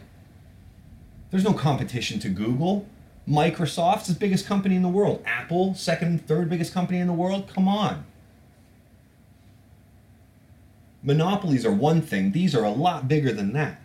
[1.31, 2.87] There's no competition to Google.
[3.27, 5.23] Microsoft's the biggest company in the world.
[5.25, 7.49] Apple, second, third biggest company in the world.
[7.53, 8.05] Come on.
[11.01, 13.81] Monopolies are one thing, these are a lot bigger than that.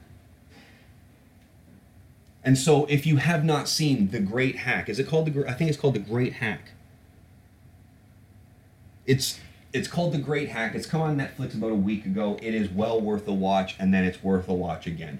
[2.44, 5.48] And so, if you have not seen The Great Hack, is it called the?
[5.48, 6.70] I think it's called The Great Hack.
[9.08, 9.40] It's
[9.72, 10.74] it's called The Great Hack.
[10.74, 12.38] It's come on Netflix about a week ago.
[12.42, 15.18] It is well worth a watch, and then it's worth a watch again.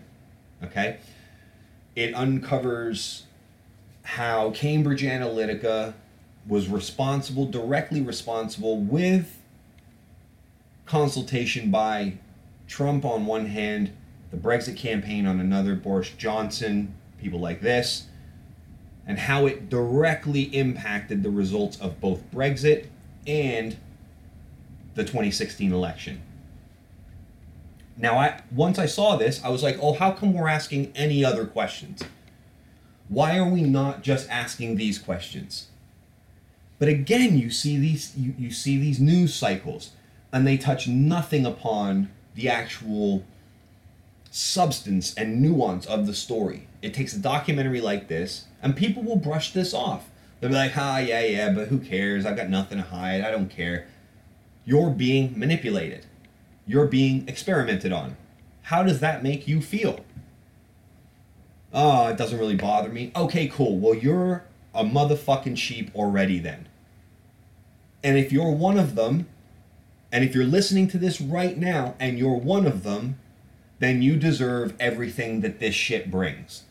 [0.62, 0.99] Okay,
[1.97, 3.24] it uncovers
[4.03, 5.95] how Cambridge Analytica
[6.47, 9.41] was responsible, directly responsible, with
[10.84, 12.14] consultation by
[12.66, 13.91] Trump on one hand,
[14.30, 18.07] the Brexit campaign on another, Boris Johnson, people like this,
[19.07, 22.89] and how it directly impacted the results of both Brexit
[23.29, 23.76] and
[24.95, 26.22] the 2016 election.
[27.97, 31.24] Now, I once I saw this, I was like, "Oh, how come we're asking any
[31.24, 32.03] other questions?
[33.09, 35.68] Why are we not just asking these questions?"
[36.79, 39.91] But again, you see these you, you see these news cycles
[40.33, 43.24] and they touch nothing upon the actual
[44.31, 46.68] substance and nuance of the story.
[46.83, 50.11] It takes a documentary like this, and people will brush this off.
[50.41, 52.24] They'll be like, ah, yeah, yeah, but who cares?
[52.24, 53.22] I've got nothing to hide.
[53.22, 53.86] I don't care.
[54.64, 56.07] You're being manipulated.
[56.66, 58.16] You're being experimented on.
[58.62, 60.05] How does that make you feel?
[61.72, 63.11] Oh, it doesn't really bother me.
[63.16, 63.78] Okay, cool.
[63.78, 66.68] Well, you're a motherfucking sheep already then.
[68.05, 69.26] And if you're one of them,
[70.12, 73.18] and if you're listening to this right now and you're one of them,
[73.78, 76.64] then you deserve everything that this shit brings.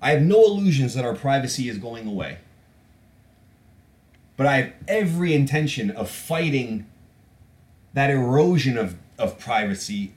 [0.00, 2.38] I have no illusions that our privacy is going away.
[4.36, 6.86] But I have every intention of fighting
[7.94, 10.12] that erosion of, of privacy.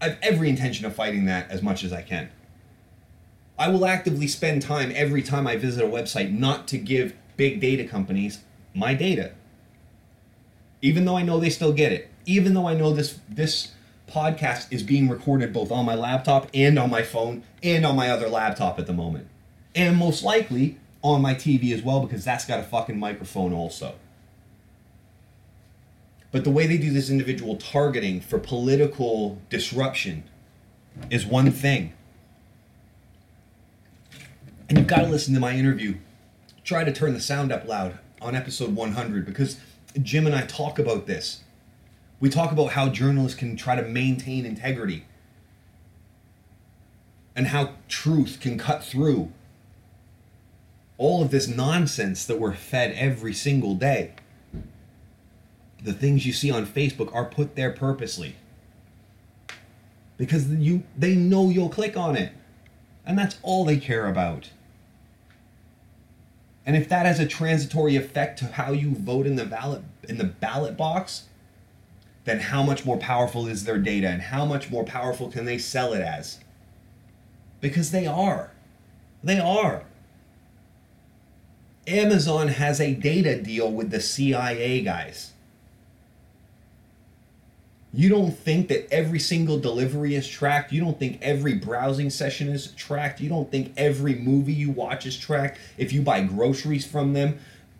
[0.00, 2.30] I have every intention of fighting that as much as I can.
[3.58, 7.60] I will actively spend time every time I visit a website not to give big
[7.60, 8.40] data companies
[8.74, 9.32] my data
[10.82, 13.72] even though I know they still get it, even though I know this this
[14.08, 18.10] podcast is being recorded both on my laptop and on my phone and on my
[18.10, 19.28] other laptop at the moment.
[19.74, 23.94] And most likely on my TV as well because that's got a fucking microphone also.
[26.30, 30.24] But the way they do this individual targeting for political disruption
[31.10, 31.94] is one thing.
[34.68, 35.96] And you've got to listen to my interview.
[36.64, 39.58] Try to turn the sound up loud on episode 100 because
[40.02, 41.42] Jim and I talk about this.
[42.20, 45.06] We talk about how journalists can try to maintain integrity
[47.38, 49.30] and how truth can cut through
[50.96, 54.12] all of this nonsense that we're fed every single day.
[55.80, 58.34] The things you see on Facebook are put there purposely
[60.16, 62.32] because you they know you'll click on it.
[63.06, 64.50] And that's all they care about.
[66.66, 70.18] And if that has a transitory effect to how you vote in the ballot in
[70.18, 71.26] the ballot box,
[72.24, 75.56] then how much more powerful is their data and how much more powerful can they
[75.56, 76.40] sell it as?
[77.60, 78.52] Because they are.
[79.22, 79.84] They are.
[81.86, 85.32] Amazon has a data deal with the CIA guys.
[87.92, 90.72] You don't think that every single delivery is tracked.
[90.72, 93.20] You don't think every browsing session is tracked.
[93.20, 95.58] You don't think every movie you watch is tracked.
[95.78, 97.38] If you buy groceries from them,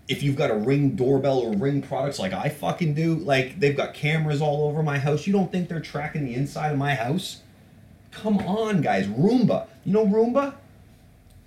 [0.09, 3.77] if you've got a ring doorbell or ring products like I fucking do, like they've
[3.77, 5.27] got cameras all over my house.
[5.27, 7.43] You don't think they're tracking the inside of my house?
[8.23, 9.07] Come on, guys.
[9.07, 9.67] Roomba.
[9.85, 10.55] You know Roomba?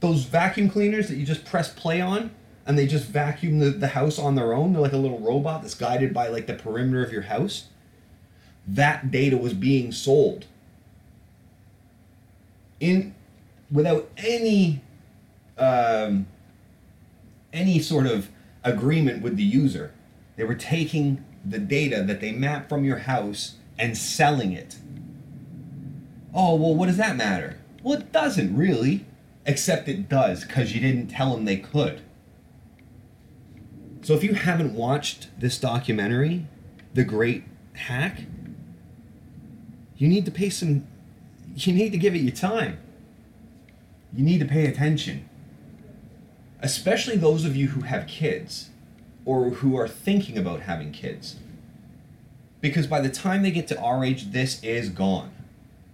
[0.02, 2.32] those vacuum cleaners that you just press play on
[2.66, 4.74] and they just vacuum the, the house on their own.
[4.74, 7.68] They're like a little robot that's guided by like the perimeter of your house.
[8.68, 10.46] That data was being sold
[12.80, 13.16] in
[13.72, 14.82] without any
[15.58, 16.28] um,
[17.54, 18.30] any sort of
[18.64, 19.92] agreement with the user.
[20.36, 24.78] They were taking the data that they map from your house and selling it.
[26.34, 27.58] Oh, well, what does that matter?
[27.84, 29.06] Well, it doesn't really,
[29.46, 32.02] except it does because you didn't tell them they could.
[34.02, 36.48] So if you haven't watched this documentary,
[36.94, 38.22] The Great Hack,
[39.98, 40.88] you need to pay some
[41.56, 42.80] you need to give it your time.
[44.14, 45.30] You need to pay attention.
[46.60, 48.70] Especially those of you who have kids
[49.26, 51.38] or who are thinking about having kids.
[52.60, 55.32] Because by the time they get to our age, this is gone.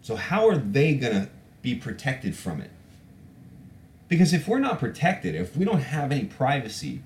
[0.07, 1.29] So, how are they going to
[1.61, 2.71] be protected from it?
[4.07, 7.03] Because if we're not protected, if we don't have any privacy,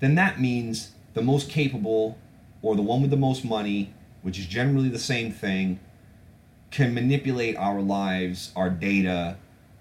[0.00, 2.18] then that means the most capable
[2.60, 5.80] or the one with the most money, which is generally the same thing,
[6.70, 9.38] can manipulate our lives, our data,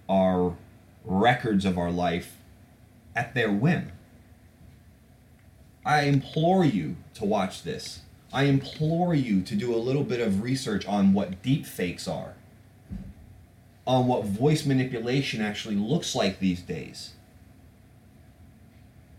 [0.07, 0.55] our
[1.03, 2.37] records of our life
[3.17, 3.91] at their whim.
[5.85, 7.99] I implore you to watch this.
[8.31, 12.35] I implore you to do a little bit of research on what deep fakes are,
[13.87, 17.13] on what voice manipulation actually looks like these days.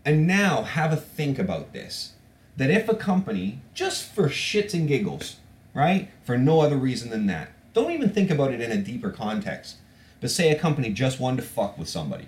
[0.05, 2.13] And now have a think about this.
[2.57, 5.37] That if a company, just for shits and giggles,
[5.73, 9.09] right, for no other reason than that, don't even think about it in a deeper
[9.09, 9.77] context,
[10.19, 12.27] but say a company just wanted to fuck with somebody.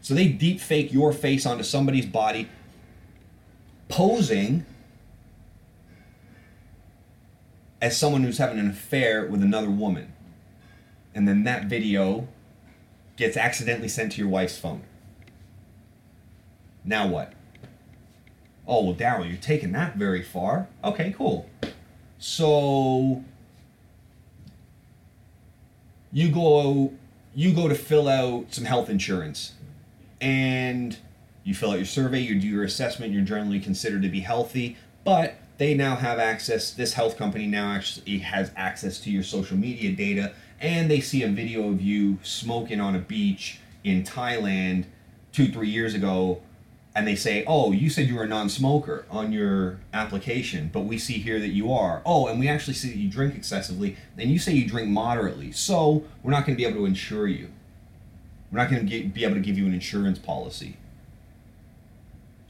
[0.00, 2.48] So they deep fake your face onto somebody's body,
[3.88, 4.64] posing
[7.80, 10.12] as someone who's having an affair with another woman.
[11.14, 12.28] And then that video
[13.16, 14.82] gets accidentally sent to your wife's phone.
[16.84, 17.32] Now what?
[18.66, 20.68] Oh, well, Daryl, you're taking that very far.
[20.84, 21.48] Okay, cool.
[22.18, 23.24] So
[26.12, 26.92] you go
[27.34, 29.52] you go to fill out some health insurance
[30.20, 30.98] and
[31.44, 34.76] you fill out your survey, you do your assessment, you're generally considered to be healthy,
[35.04, 39.56] but they now have access, this health company now actually has access to your social
[39.56, 44.84] media data, and they see a video of you smoking on a beach in Thailand
[45.32, 46.40] two, three years ago,
[46.94, 50.80] and they say, Oh, you said you were a non smoker on your application, but
[50.80, 52.02] we see here that you are.
[52.06, 55.50] Oh, and we actually see that you drink excessively, and you say you drink moderately,
[55.50, 57.50] so we're not going to be able to insure you.
[58.52, 60.76] We're not going to be able to give you an insurance policy.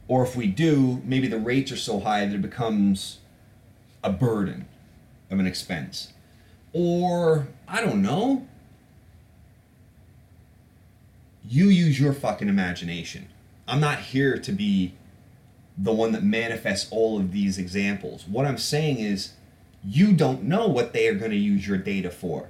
[0.09, 3.19] Or if we do, maybe the rates are so high that it becomes
[4.03, 4.67] a burden
[5.31, 6.13] of an expense.
[6.73, 8.47] Or, I don't know,
[11.47, 13.29] you use your fucking imagination.
[13.67, 14.95] I'm not here to be
[15.77, 18.27] the one that manifests all of these examples.
[18.27, 19.35] What I'm saying is,
[19.85, 22.49] you don't know what they are going to use your data for.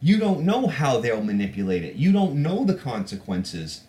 [0.00, 1.96] You don't know how they'll manipulate it.
[1.96, 3.82] You don't know the consequences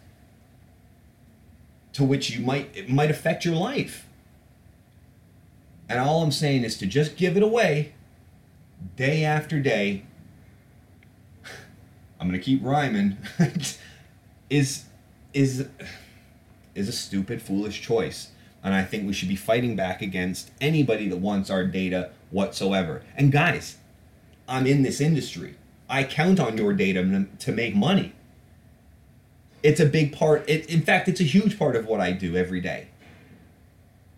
[1.93, 4.07] to which you might it might affect your life.
[5.89, 7.93] And all I'm saying is to just give it away
[8.95, 10.05] day after day.
[12.19, 13.17] I'm going to keep rhyming.
[14.49, 14.85] is
[15.33, 15.67] is
[16.75, 18.29] is a stupid foolish choice.
[18.63, 23.01] And I think we should be fighting back against anybody that wants our data whatsoever.
[23.17, 23.77] And guys,
[24.47, 25.55] I'm in this industry.
[25.89, 28.13] I count on your data to make money.
[29.63, 30.47] It's a big part.
[30.49, 32.87] It, in fact, it's a huge part of what I do every day.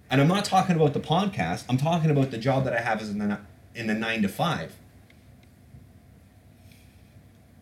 [0.10, 1.66] And I'm not talking about the podcast.
[1.68, 3.40] I'm talking about the job that I have as in the,
[3.76, 4.76] in the nine to five.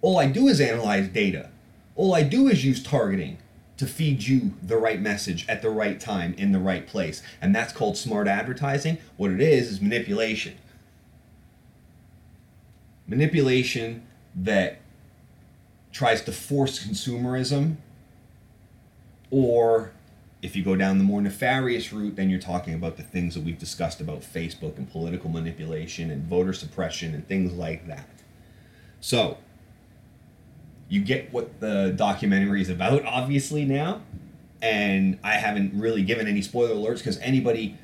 [0.01, 1.49] All I do is analyze data.
[1.95, 3.37] All I do is use targeting
[3.77, 7.23] to feed you the right message at the right time in the right place.
[7.41, 8.97] And that's called smart advertising.
[9.17, 10.57] What it is is manipulation
[13.11, 14.79] manipulation that
[15.91, 17.75] tries to force consumerism
[19.29, 19.91] or
[20.41, 23.43] if you go down the more nefarious route then you're talking about the things that
[23.43, 28.07] we've discussed about facebook and political manipulation and voter suppression and things like that.
[28.99, 29.37] So
[30.91, 34.01] you get what the documentary is about obviously now
[34.61, 37.77] and i haven't really given any spoiler alerts because anybody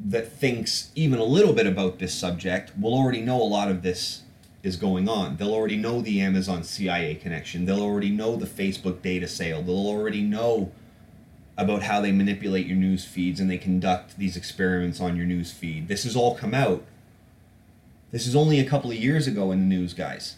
[0.00, 3.82] that thinks even a little bit about this subject will already know a lot of
[3.82, 4.22] this
[4.64, 5.36] is going on.
[5.36, 7.66] They'll already know the Amazon CIA connection.
[7.66, 9.62] They'll already know the Facebook data sale.
[9.62, 10.72] They'll already know
[11.56, 15.52] about how they manipulate your news feeds and they conduct these experiments on your news
[15.52, 15.86] feed.
[15.86, 16.82] This has all come out.
[18.10, 20.36] This is only a couple of years ago in the news, guys.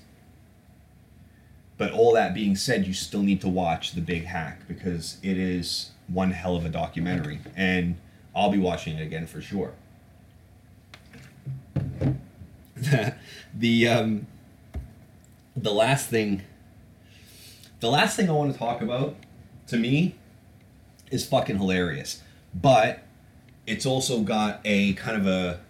[1.79, 5.37] But all that being said, you still need to watch The Big Hack because it
[5.37, 7.97] is one hell of a documentary, and
[8.35, 9.75] I'll be watching it again for sure.
[13.55, 14.27] the um,
[15.57, 16.43] the last thing,
[17.81, 19.17] the last thing I want to talk about,
[19.69, 20.15] to me,
[21.11, 22.23] is fucking hilarious,
[22.55, 23.03] but
[23.67, 25.61] it's also got a kind of a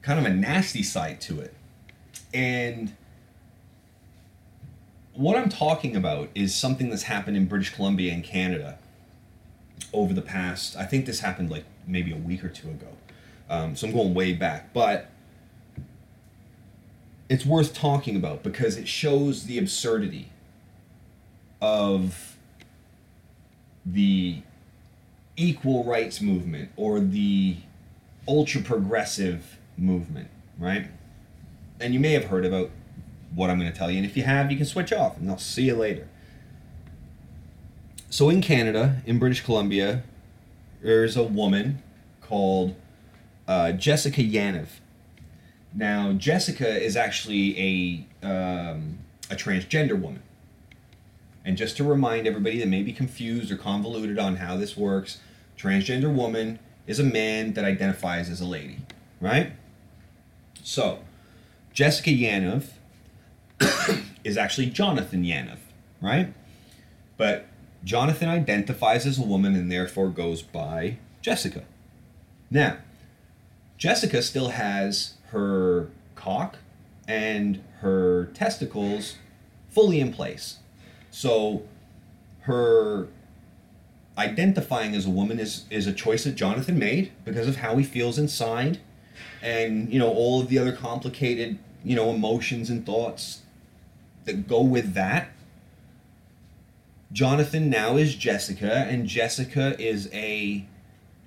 [0.00, 1.54] kind of a nasty side to it,
[2.32, 2.96] and
[5.14, 8.78] what I'm talking about is something that's happened in British Columbia and Canada
[9.92, 10.74] over the past.
[10.76, 12.88] I think this happened like maybe a week or two ago.
[13.50, 15.11] Um, so I'm going way back, but
[17.32, 20.30] it's worth talking about because it shows the absurdity
[21.62, 22.36] of
[23.86, 24.42] the
[25.34, 27.56] equal rights movement or the
[28.28, 30.28] ultra progressive movement,
[30.58, 30.88] right?
[31.80, 32.68] And you may have heard about
[33.34, 33.96] what I'm going to tell you.
[33.96, 36.08] And if you have, you can switch off, and I'll see you later.
[38.10, 40.02] So, in Canada, in British Columbia,
[40.82, 41.82] there's a woman
[42.20, 42.74] called
[43.48, 44.66] uh, Jessica Yaniv.
[45.74, 48.98] Now, Jessica is actually a um,
[49.30, 50.22] a transgender woman.
[51.44, 55.18] And just to remind everybody that may be confused or convoluted on how this works,
[55.58, 58.78] transgender woman is a man that identifies as a lady,
[59.20, 59.52] right?
[60.62, 61.00] So,
[61.72, 62.68] Jessica Yaniv
[64.24, 65.58] is actually Jonathan Yaniv,
[66.00, 66.32] right?
[67.16, 67.46] But
[67.82, 71.64] Jonathan identifies as a woman and therefore goes by Jessica.
[72.50, 72.78] Now,
[73.78, 76.58] Jessica still has her cock
[77.06, 79.16] and her testicles
[79.68, 80.58] fully in place.
[81.10, 81.64] So
[82.42, 83.08] her
[84.16, 87.84] identifying as a woman is, is a choice that Jonathan made because of how he
[87.84, 88.78] feels inside
[89.42, 93.42] and you know all of the other complicated you know emotions and thoughts
[94.24, 95.28] that go with that.
[97.12, 100.64] Jonathan now is Jessica, and Jessica is a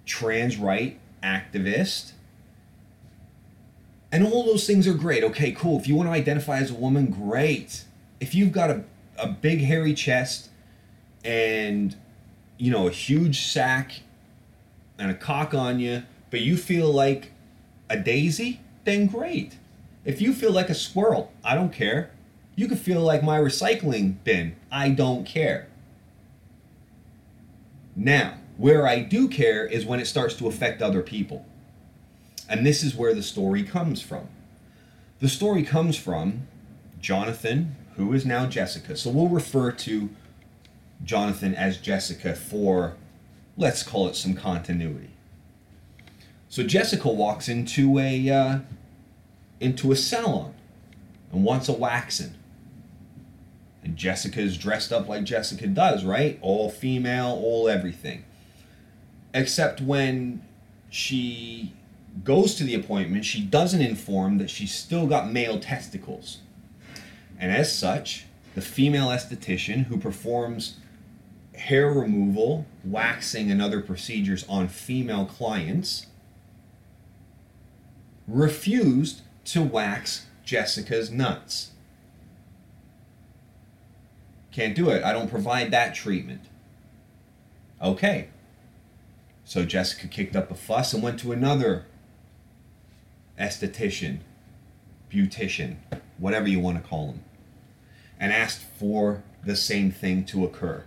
[0.06, 2.14] trans right activist.
[4.16, 5.26] And all those things are great.
[5.26, 5.78] Okay, cool.
[5.78, 7.84] If you want to identify as a woman, great.
[8.22, 8.86] If you've got a,
[9.18, 10.52] a big hairy chest
[11.26, 11.94] and
[12.58, 14.00] you know a huge sack
[14.98, 17.34] and a cock on you, but you feel like
[17.90, 19.58] a daisy, then great.
[20.06, 22.12] If you feel like a squirrel, I don't care.
[22.56, 24.56] You could feel like my recycling bin.
[24.72, 25.68] I don't care.
[27.98, 31.46] Now, where I do care is when it starts to affect other people.
[32.48, 34.28] And this is where the story comes from.
[35.20, 36.48] The story comes from
[37.00, 38.96] Jonathan, who is now Jessica.
[38.96, 40.10] So we'll refer to
[41.04, 42.96] Jonathan as Jessica for,
[43.58, 45.10] let's call it some continuity.
[46.50, 48.60] So Jessica walks into a uh,
[49.60, 50.54] into a salon
[51.32, 52.34] and wants a waxing.
[53.84, 56.40] And Jessica is dressed up like Jessica does, right?
[56.42, 58.26] All female, all everything.
[59.34, 60.44] Except when
[60.90, 61.74] she
[62.24, 66.40] goes to the appointment, she doesn't inform that she's still got male testicles.
[67.40, 70.78] And as such, the female esthetician who performs
[71.56, 76.08] hair removal, waxing, and other procedures on female clients
[78.28, 81.72] refused to wax Jessica's nuts.
[84.52, 85.04] Can't do it.
[85.04, 86.42] I don't provide that treatment.
[87.82, 88.30] Okay.
[89.44, 91.86] So Jessica kicked up a fuss and went to another
[93.40, 94.20] esthetician,
[95.12, 95.78] beautician,
[96.18, 97.24] whatever you want to call them,
[98.20, 100.84] and asked for the same thing to occur.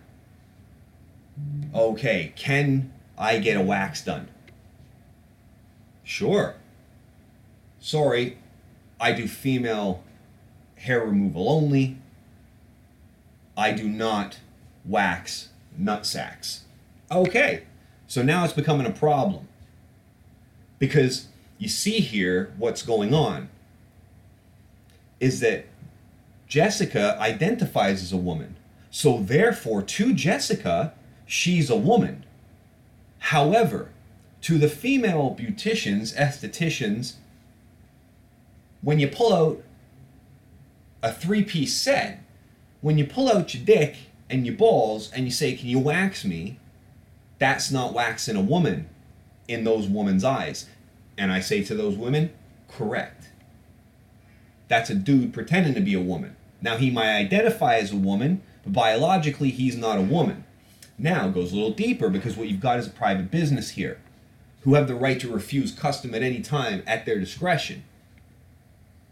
[1.74, 4.28] Okay, can I get a wax done?
[6.02, 6.56] Sure.
[7.80, 8.38] Sorry,
[9.00, 10.02] I do female
[10.76, 11.98] hair removal only.
[13.56, 14.38] I do not
[14.84, 16.64] wax nut sacks.
[17.10, 17.64] Okay,
[18.06, 19.48] so now it's becoming a problem.
[20.78, 21.26] Because
[21.58, 23.48] you see here what's going on
[25.20, 25.66] is that
[26.46, 28.56] Jessica identifies as a woman.
[28.90, 30.94] So therefore, to Jessica,
[31.26, 32.24] she's a woman.
[33.18, 33.90] However,
[34.42, 37.14] to the female beauticians, estheticians,
[38.80, 39.62] when you pull out
[41.02, 42.22] a three piece set,
[42.80, 43.96] when you pull out your dick
[44.30, 46.58] and your balls and you say, Can you wax me?
[47.38, 48.88] That's not waxing a woman
[49.46, 50.66] in those women's eyes.
[51.18, 52.30] And I say to those women,
[52.68, 53.28] Correct.
[54.68, 56.36] That's a dude pretending to be a woman.
[56.60, 60.44] Now, he might identify as a woman, but biologically, he's not a woman.
[60.98, 64.00] Now, it goes a little deeper because what you've got is a private business here
[64.62, 67.84] who have the right to refuse custom at any time at their discretion.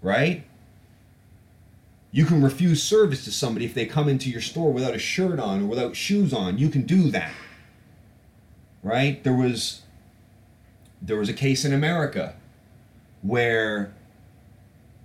[0.02, 0.44] Right?
[2.10, 5.38] You can refuse service to somebody if they come into your store without a shirt
[5.38, 6.58] on or without shoes on.
[6.58, 7.32] You can do that.
[8.82, 9.22] Right?
[9.22, 9.82] There was
[11.00, 12.34] there was a case in America
[13.22, 13.92] where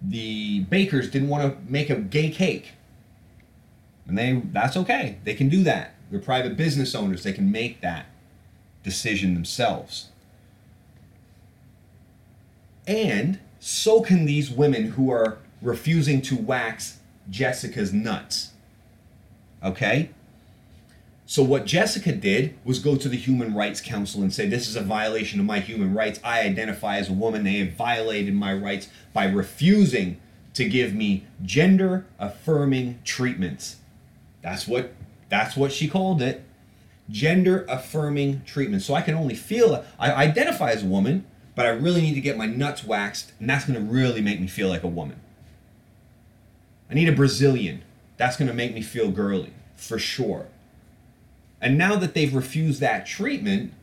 [0.01, 2.73] the bakers didn't want to make a gay cake.
[4.07, 5.17] And they that's okay.
[5.23, 5.95] They can do that.
[6.09, 7.23] They're private business owners.
[7.23, 8.07] They can make that
[8.83, 10.09] decision themselves.
[12.87, 16.97] And so can these women who are refusing to wax
[17.29, 18.51] Jessica's nuts.
[19.63, 20.09] Okay?
[21.31, 24.75] So, what Jessica did was go to the Human Rights Council and say, This is
[24.75, 26.19] a violation of my human rights.
[26.25, 27.45] I identify as a woman.
[27.45, 30.19] They have violated my rights by refusing
[30.55, 33.77] to give me gender affirming treatments.
[34.41, 34.91] That's what
[35.29, 36.43] that's what she called it.
[37.09, 38.81] Gender affirming treatment.
[38.81, 41.25] So I can only feel I identify as a woman,
[41.55, 44.47] but I really need to get my nuts waxed, and that's gonna really make me
[44.47, 45.21] feel like a woman.
[46.89, 47.83] I need a Brazilian.
[48.17, 50.47] That's gonna make me feel girly, for sure.
[51.61, 53.73] And now that they've refused that treatment,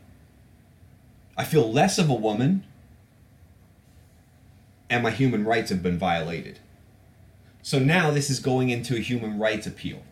[1.37, 2.65] I feel less of a woman
[4.91, 6.59] and my human rights have been violated.
[7.63, 10.03] So now this is going into a human rights appeal.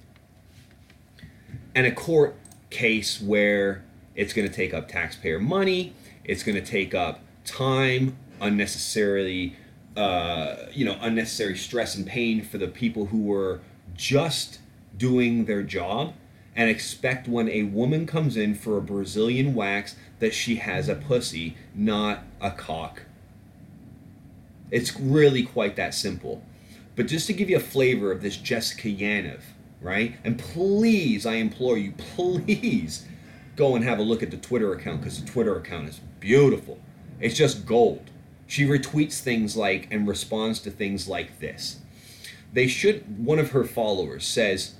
[1.74, 2.36] And a court
[2.70, 3.82] case where
[4.14, 5.94] it's going to take up taxpayer money,
[6.24, 9.56] it's going to take up time, unnecessarily,
[9.96, 13.60] uh, you know, unnecessary stress and pain for the people who were
[13.96, 14.60] just
[14.96, 16.14] doing their job
[16.57, 20.94] and expect when a woman comes in for a Brazilian wax that she has a
[20.94, 23.02] pussy, not a cock.
[24.70, 26.42] It's really quite that simple.
[26.96, 29.40] But just to give you a flavor of this Jessica Yaniv,
[29.82, 30.16] right?
[30.24, 33.07] And please, I implore you, please
[33.54, 36.78] go and have a look at the Twitter account because the Twitter account is beautiful.
[37.20, 38.11] It's just gold.
[38.46, 41.80] She retweets things like and responds to things like this.
[42.52, 44.74] They should, one of her followers says,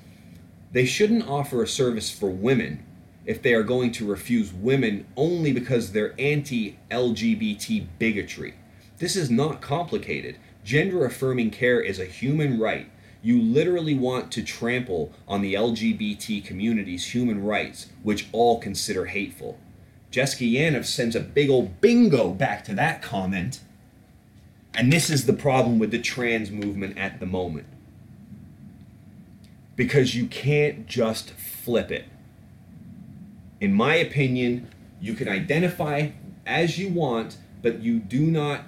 [0.77, 2.85] they shouldn't offer a service for women
[3.24, 8.57] if they are going to refuse women only because they're anti LGBT bigotry.
[8.99, 10.37] This is not complicated.
[10.64, 12.91] Gender affirming care is a human right.
[13.22, 19.59] You literally want to trample on the LGBT community's human rights, which all consider hateful.
[20.11, 23.61] Jessica Yaniv sends a big old bingo back to that comment.
[24.74, 27.66] And this is the problem with the trans movement at the moment
[29.77, 32.07] because you can't just flip it.
[33.61, 34.70] In my opinion,
[35.01, 36.11] you can identify
[36.47, 38.62] as you want, but you do not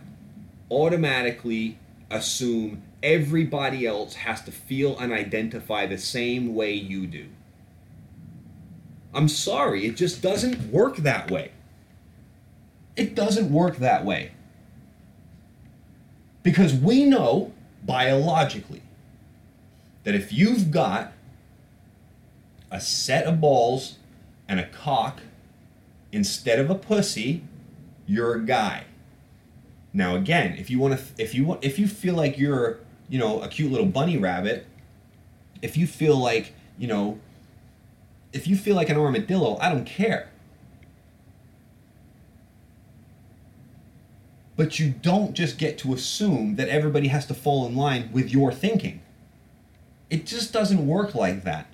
[0.71, 1.79] automatically
[2.11, 7.27] assume everybody else has to feel and identify the same way you do.
[9.15, 11.53] I'm sorry, it just doesn't work that way.
[12.97, 14.33] It doesn't work that way.
[16.43, 17.53] Because we know
[17.85, 18.83] biologically
[20.09, 21.13] that if you've got
[22.71, 23.99] a set of balls
[24.49, 25.21] and a cock
[26.13, 27.43] instead of a pussy,
[28.07, 28.85] you're a guy.
[29.93, 32.79] Now again, if you want to if you want if you feel like you're,
[33.11, 34.65] you know, a cute little bunny rabbit,
[35.61, 37.21] if you feel like, you know,
[38.33, 40.31] if you feel like an armadillo, I don't care.
[44.57, 48.31] But you don't just get to assume that everybody has to fall in line with
[48.31, 49.03] your thinking.
[50.11, 51.67] It just doesn't work like that.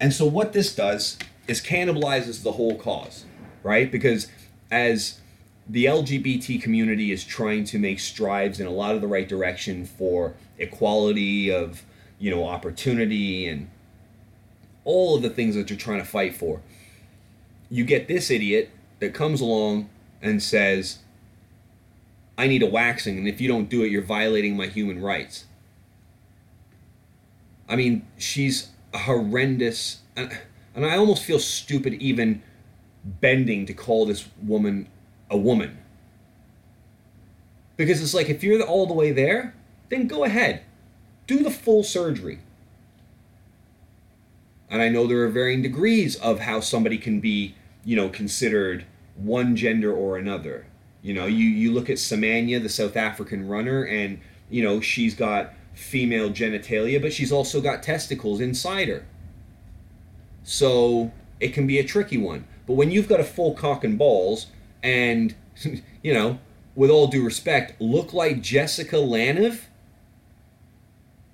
[0.00, 3.24] And so what this does is cannibalizes the whole cause,
[3.62, 3.90] right?
[3.90, 4.28] Because
[4.70, 5.20] as
[5.68, 9.84] the LGBT community is trying to make strides in a lot of the right direction
[9.84, 11.84] for equality of,
[12.18, 13.68] you know, opportunity and
[14.84, 16.60] all of the things that you're trying to fight for.
[17.68, 19.88] You get this idiot that comes along
[20.20, 20.98] and says,
[22.36, 25.44] I need a waxing, and if you don't do it, you're violating my human rights.
[27.70, 30.00] I mean, she's horrendous.
[30.16, 30.36] And,
[30.74, 32.42] and I almost feel stupid even
[33.04, 34.88] bending to call this woman
[35.30, 35.78] a woman.
[37.76, 39.54] Because it's like, if you're all the way there,
[39.88, 40.62] then go ahead.
[41.26, 42.40] Do the full surgery.
[44.68, 47.54] And I know there are varying degrees of how somebody can be,
[47.84, 48.84] you know, considered
[49.16, 50.66] one gender or another.
[51.02, 55.14] You know, you, you look at Semenya, the South African runner, and, you know, she's
[55.14, 59.04] got female genitalia, but she's also got testicles inside her.
[60.42, 62.46] So it can be a tricky one.
[62.66, 64.46] But when you've got a full cock and balls,
[64.82, 65.34] and,
[66.02, 66.38] you know,
[66.74, 69.62] with all due respect, look like Jessica Yaniv,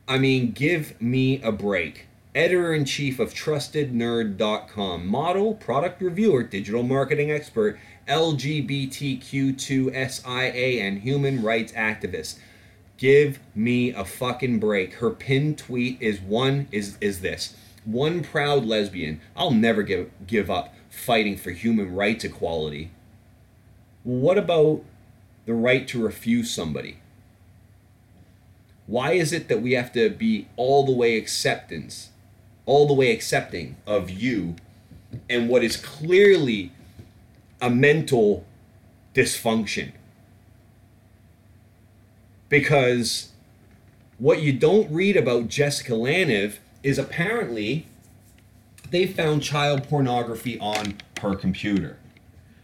[0.09, 2.07] I mean, give me a break.
[2.35, 11.73] Editor in chief of TrustedNerd.com, model, product reviewer, digital marketing expert, LGBTQ2SIA, and human rights
[11.73, 12.39] activist
[12.97, 14.95] Give me a fucking break.
[14.95, 17.55] Her pinned tweet is one is is this.
[17.85, 19.21] One proud lesbian.
[19.37, 22.91] I'll never give give up fighting for human rights equality.
[24.03, 24.83] What about
[25.45, 26.99] the right to refuse somebody?
[28.87, 32.11] Why is it that we have to be all the way acceptance,
[32.65, 34.57] all the way accepting of you
[35.29, 36.73] and what is clearly
[37.61, 38.47] a mental
[39.15, 39.93] dysfunction?
[42.49, 43.31] Because
[44.19, 47.87] what you don't read about Jessica Yaniv is apparently
[48.91, 51.99] they found child pornography on her computer.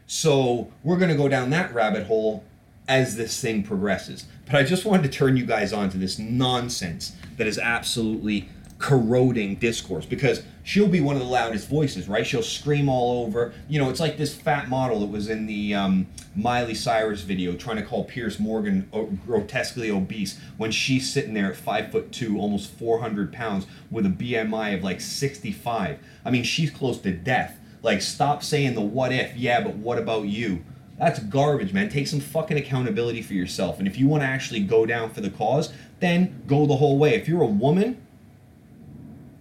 [0.06, 2.44] So we're going to go down that rabbit hole
[2.88, 4.26] as this thing progresses.
[4.46, 8.48] But I just wanted to turn you guys on to this nonsense that is absolutely
[8.82, 12.26] corroding discourse because she'll be one of the loudest voices, right?
[12.26, 13.54] She'll scream all over.
[13.68, 17.54] You know, it's like this fat model that was in the um, Miley Cyrus video
[17.54, 18.90] trying to call Piers Morgan
[19.24, 24.10] grotesquely obese when she's sitting there at five foot two, almost 400 pounds, with a
[24.10, 25.98] BMI of like 65.
[26.24, 27.58] I mean, she's close to death.
[27.82, 30.64] Like, stop saying the what if, yeah, but what about you?
[30.98, 31.88] That's garbage, man.
[31.88, 33.78] Take some fucking accountability for yourself.
[33.78, 36.98] And if you want to actually go down for the cause, then go the whole
[36.98, 37.14] way.
[37.14, 38.01] If you're a woman,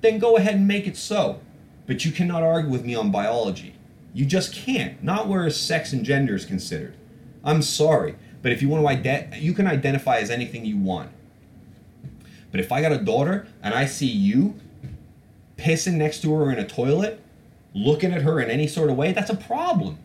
[0.01, 1.39] then go ahead and make it so.
[1.87, 3.75] But you cannot argue with me on biology.
[4.13, 5.01] You just can't.
[5.03, 6.95] Not where sex and gender is considered.
[7.43, 11.11] I'm sorry, but if you want to identify, you can identify as anything you want.
[12.51, 14.55] But if I got a daughter and I see you
[15.57, 17.21] pissing next to her in a toilet,
[17.73, 19.97] looking at her in any sort of way, that's a problem.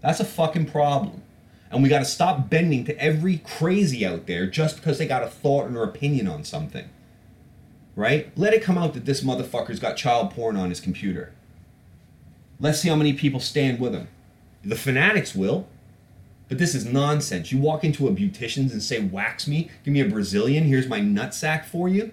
[0.00, 1.22] That's a fucking problem.
[1.70, 5.22] And we got to stop bending to every crazy out there just because they got
[5.22, 6.88] a thought or opinion on something
[7.98, 8.30] right?
[8.38, 11.32] Let it come out that this motherfucker's got child porn on his computer.
[12.60, 14.06] Let's see how many people stand with him.
[14.64, 15.66] The fanatics will,
[16.48, 17.50] but this is nonsense.
[17.50, 21.00] You walk into a beautician's and say, wax me, give me a Brazilian, here's my
[21.00, 22.12] nutsack for you.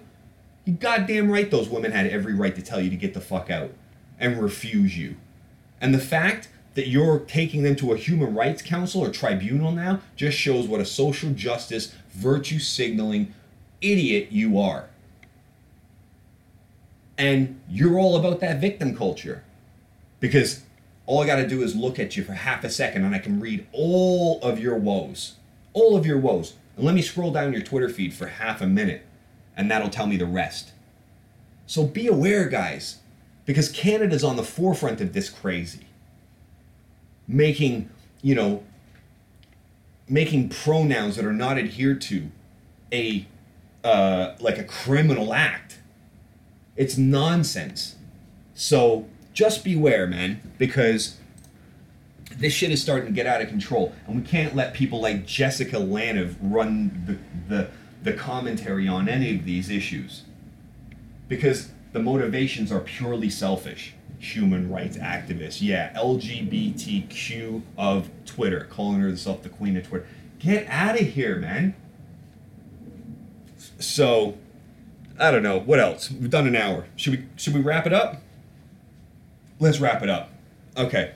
[0.64, 3.48] You goddamn right those women had every right to tell you to get the fuck
[3.48, 3.70] out
[4.18, 5.14] and refuse you.
[5.80, 10.00] And the fact that you're taking them to a human rights council or tribunal now
[10.16, 13.32] just shows what a social justice, virtue signaling
[13.80, 14.88] idiot you are.
[17.18, 19.42] And you're all about that victim culture.
[20.20, 20.62] Because
[21.06, 23.18] all I got to do is look at you for half a second and I
[23.18, 25.36] can read all of your woes.
[25.72, 26.54] All of your woes.
[26.76, 29.06] And let me scroll down your Twitter feed for half a minute
[29.56, 30.72] and that'll tell me the rest.
[31.66, 32.98] So be aware, guys,
[33.44, 35.86] because Canada's on the forefront of this crazy.
[37.26, 37.90] Making,
[38.22, 38.62] you know,
[40.08, 42.30] making pronouns that are not adhered to
[42.92, 43.26] a
[43.82, 45.78] uh, like a criminal act
[46.76, 47.96] it's nonsense.
[48.54, 51.18] So just beware, man, because
[52.38, 55.26] this shit is starting to get out of control, and we can't let people like
[55.26, 57.70] Jessica Yaniv run the, the,
[58.02, 60.24] the commentary on any of these issues.
[61.28, 63.94] Because the motivations are purely selfish.
[64.18, 70.06] Human rights activists, yeah, LGBTQ of Twitter, calling herself the queen of Twitter.
[70.38, 71.74] Get out of here, man.
[73.78, 74.38] So,
[75.18, 75.58] I don't know.
[75.58, 76.10] What else?
[76.10, 76.86] We've done an hour.
[76.96, 78.22] Should we should we wrap it up?
[79.58, 80.30] Let's wrap it up.
[80.76, 81.12] Okay.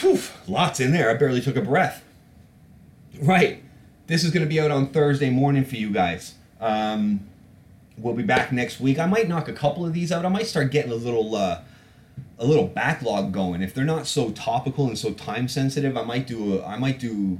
[0.00, 1.10] Whew, lots in there.
[1.10, 2.04] I barely took a breath.
[3.20, 3.62] Right.
[4.06, 6.34] This is going to be out on Thursday morning for you guys.
[6.60, 7.26] Um,
[7.96, 8.98] we'll be back next week.
[8.98, 10.26] I might knock a couple of these out.
[10.26, 11.60] I might start getting a little uh,
[12.38, 13.62] a little backlog going.
[13.62, 16.98] If they're not so topical and so time sensitive, I might do a, I might
[16.98, 17.38] do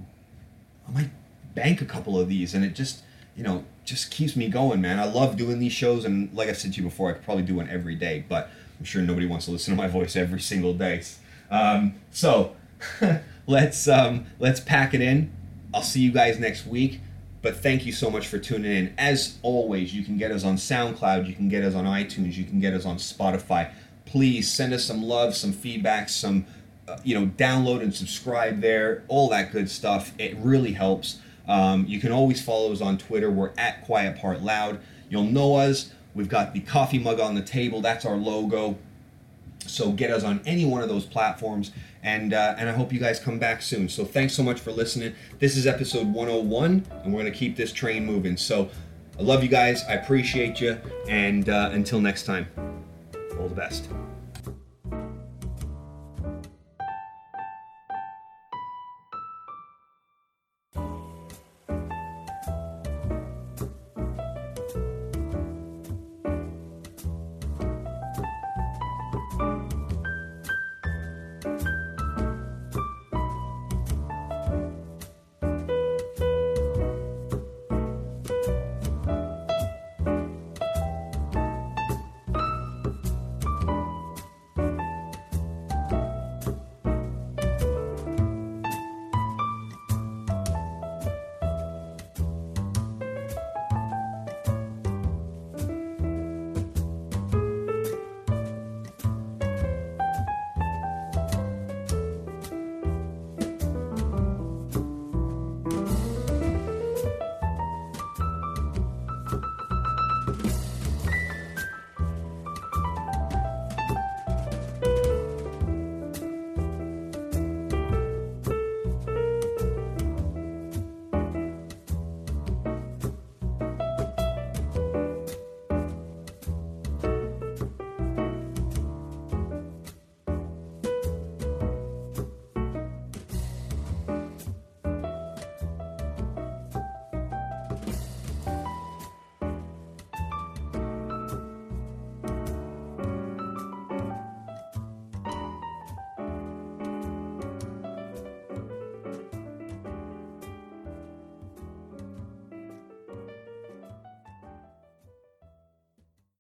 [0.89, 1.11] I might
[1.55, 3.03] bank a couple of these and it just
[3.41, 5.01] you know, just keeps me going, man.
[5.01, 7.43] I love doing these shows, and like I said to you before, I could probably
[7.43, 10.41] do one every day, but I'm sure nobody wants to listen to my voice every
[10.43, 11.03] single day.
[11.51, 12.55] Um, so
[13.47, 15.33] let's um, let's pack it in.
[15.73, 17.01] I'll see you guys next week.
[17.41, 18.95] But thank you so much for tuning in.
[18.99, 22.45] As always, you can get us on SoundCloud, you can get us on iTunes, you
[22.45, 23.73] can get us on Spotify.
[24.05, 26.45] Please send us some love, some feedback, some
[26.87, 30.13] uh, you know, download and subscribe there, all that good stuff.
[30.19, 31.21] It really helps.
[31.51, 33.29] Um, you can always follow us on Twitter.
[33.29, 34.81] We're at Quiet Part Loud.
[35.11, 35.91] You'll know us.
[36.15, 37.81] We've got the coffee mug on the table.
[37.81, 38.79] That's our logo.
[39.67, 41.73] So get us on any one of those platforms.
[42.05, 43.89] And, uh, and I hope you guys come back soon.
[43.89, 45.15] So thanks so much for listening.
[45.41, 48.37] This is episode 101, and we're going to keep this train moving.
[48.37, 48.71] So
[49.19, 49.85] I love you guys.
[49.89, 50.79] I appreciate you.
[51.09, 52.47] And uh, until next time,
[53.39, 53.89] all the best.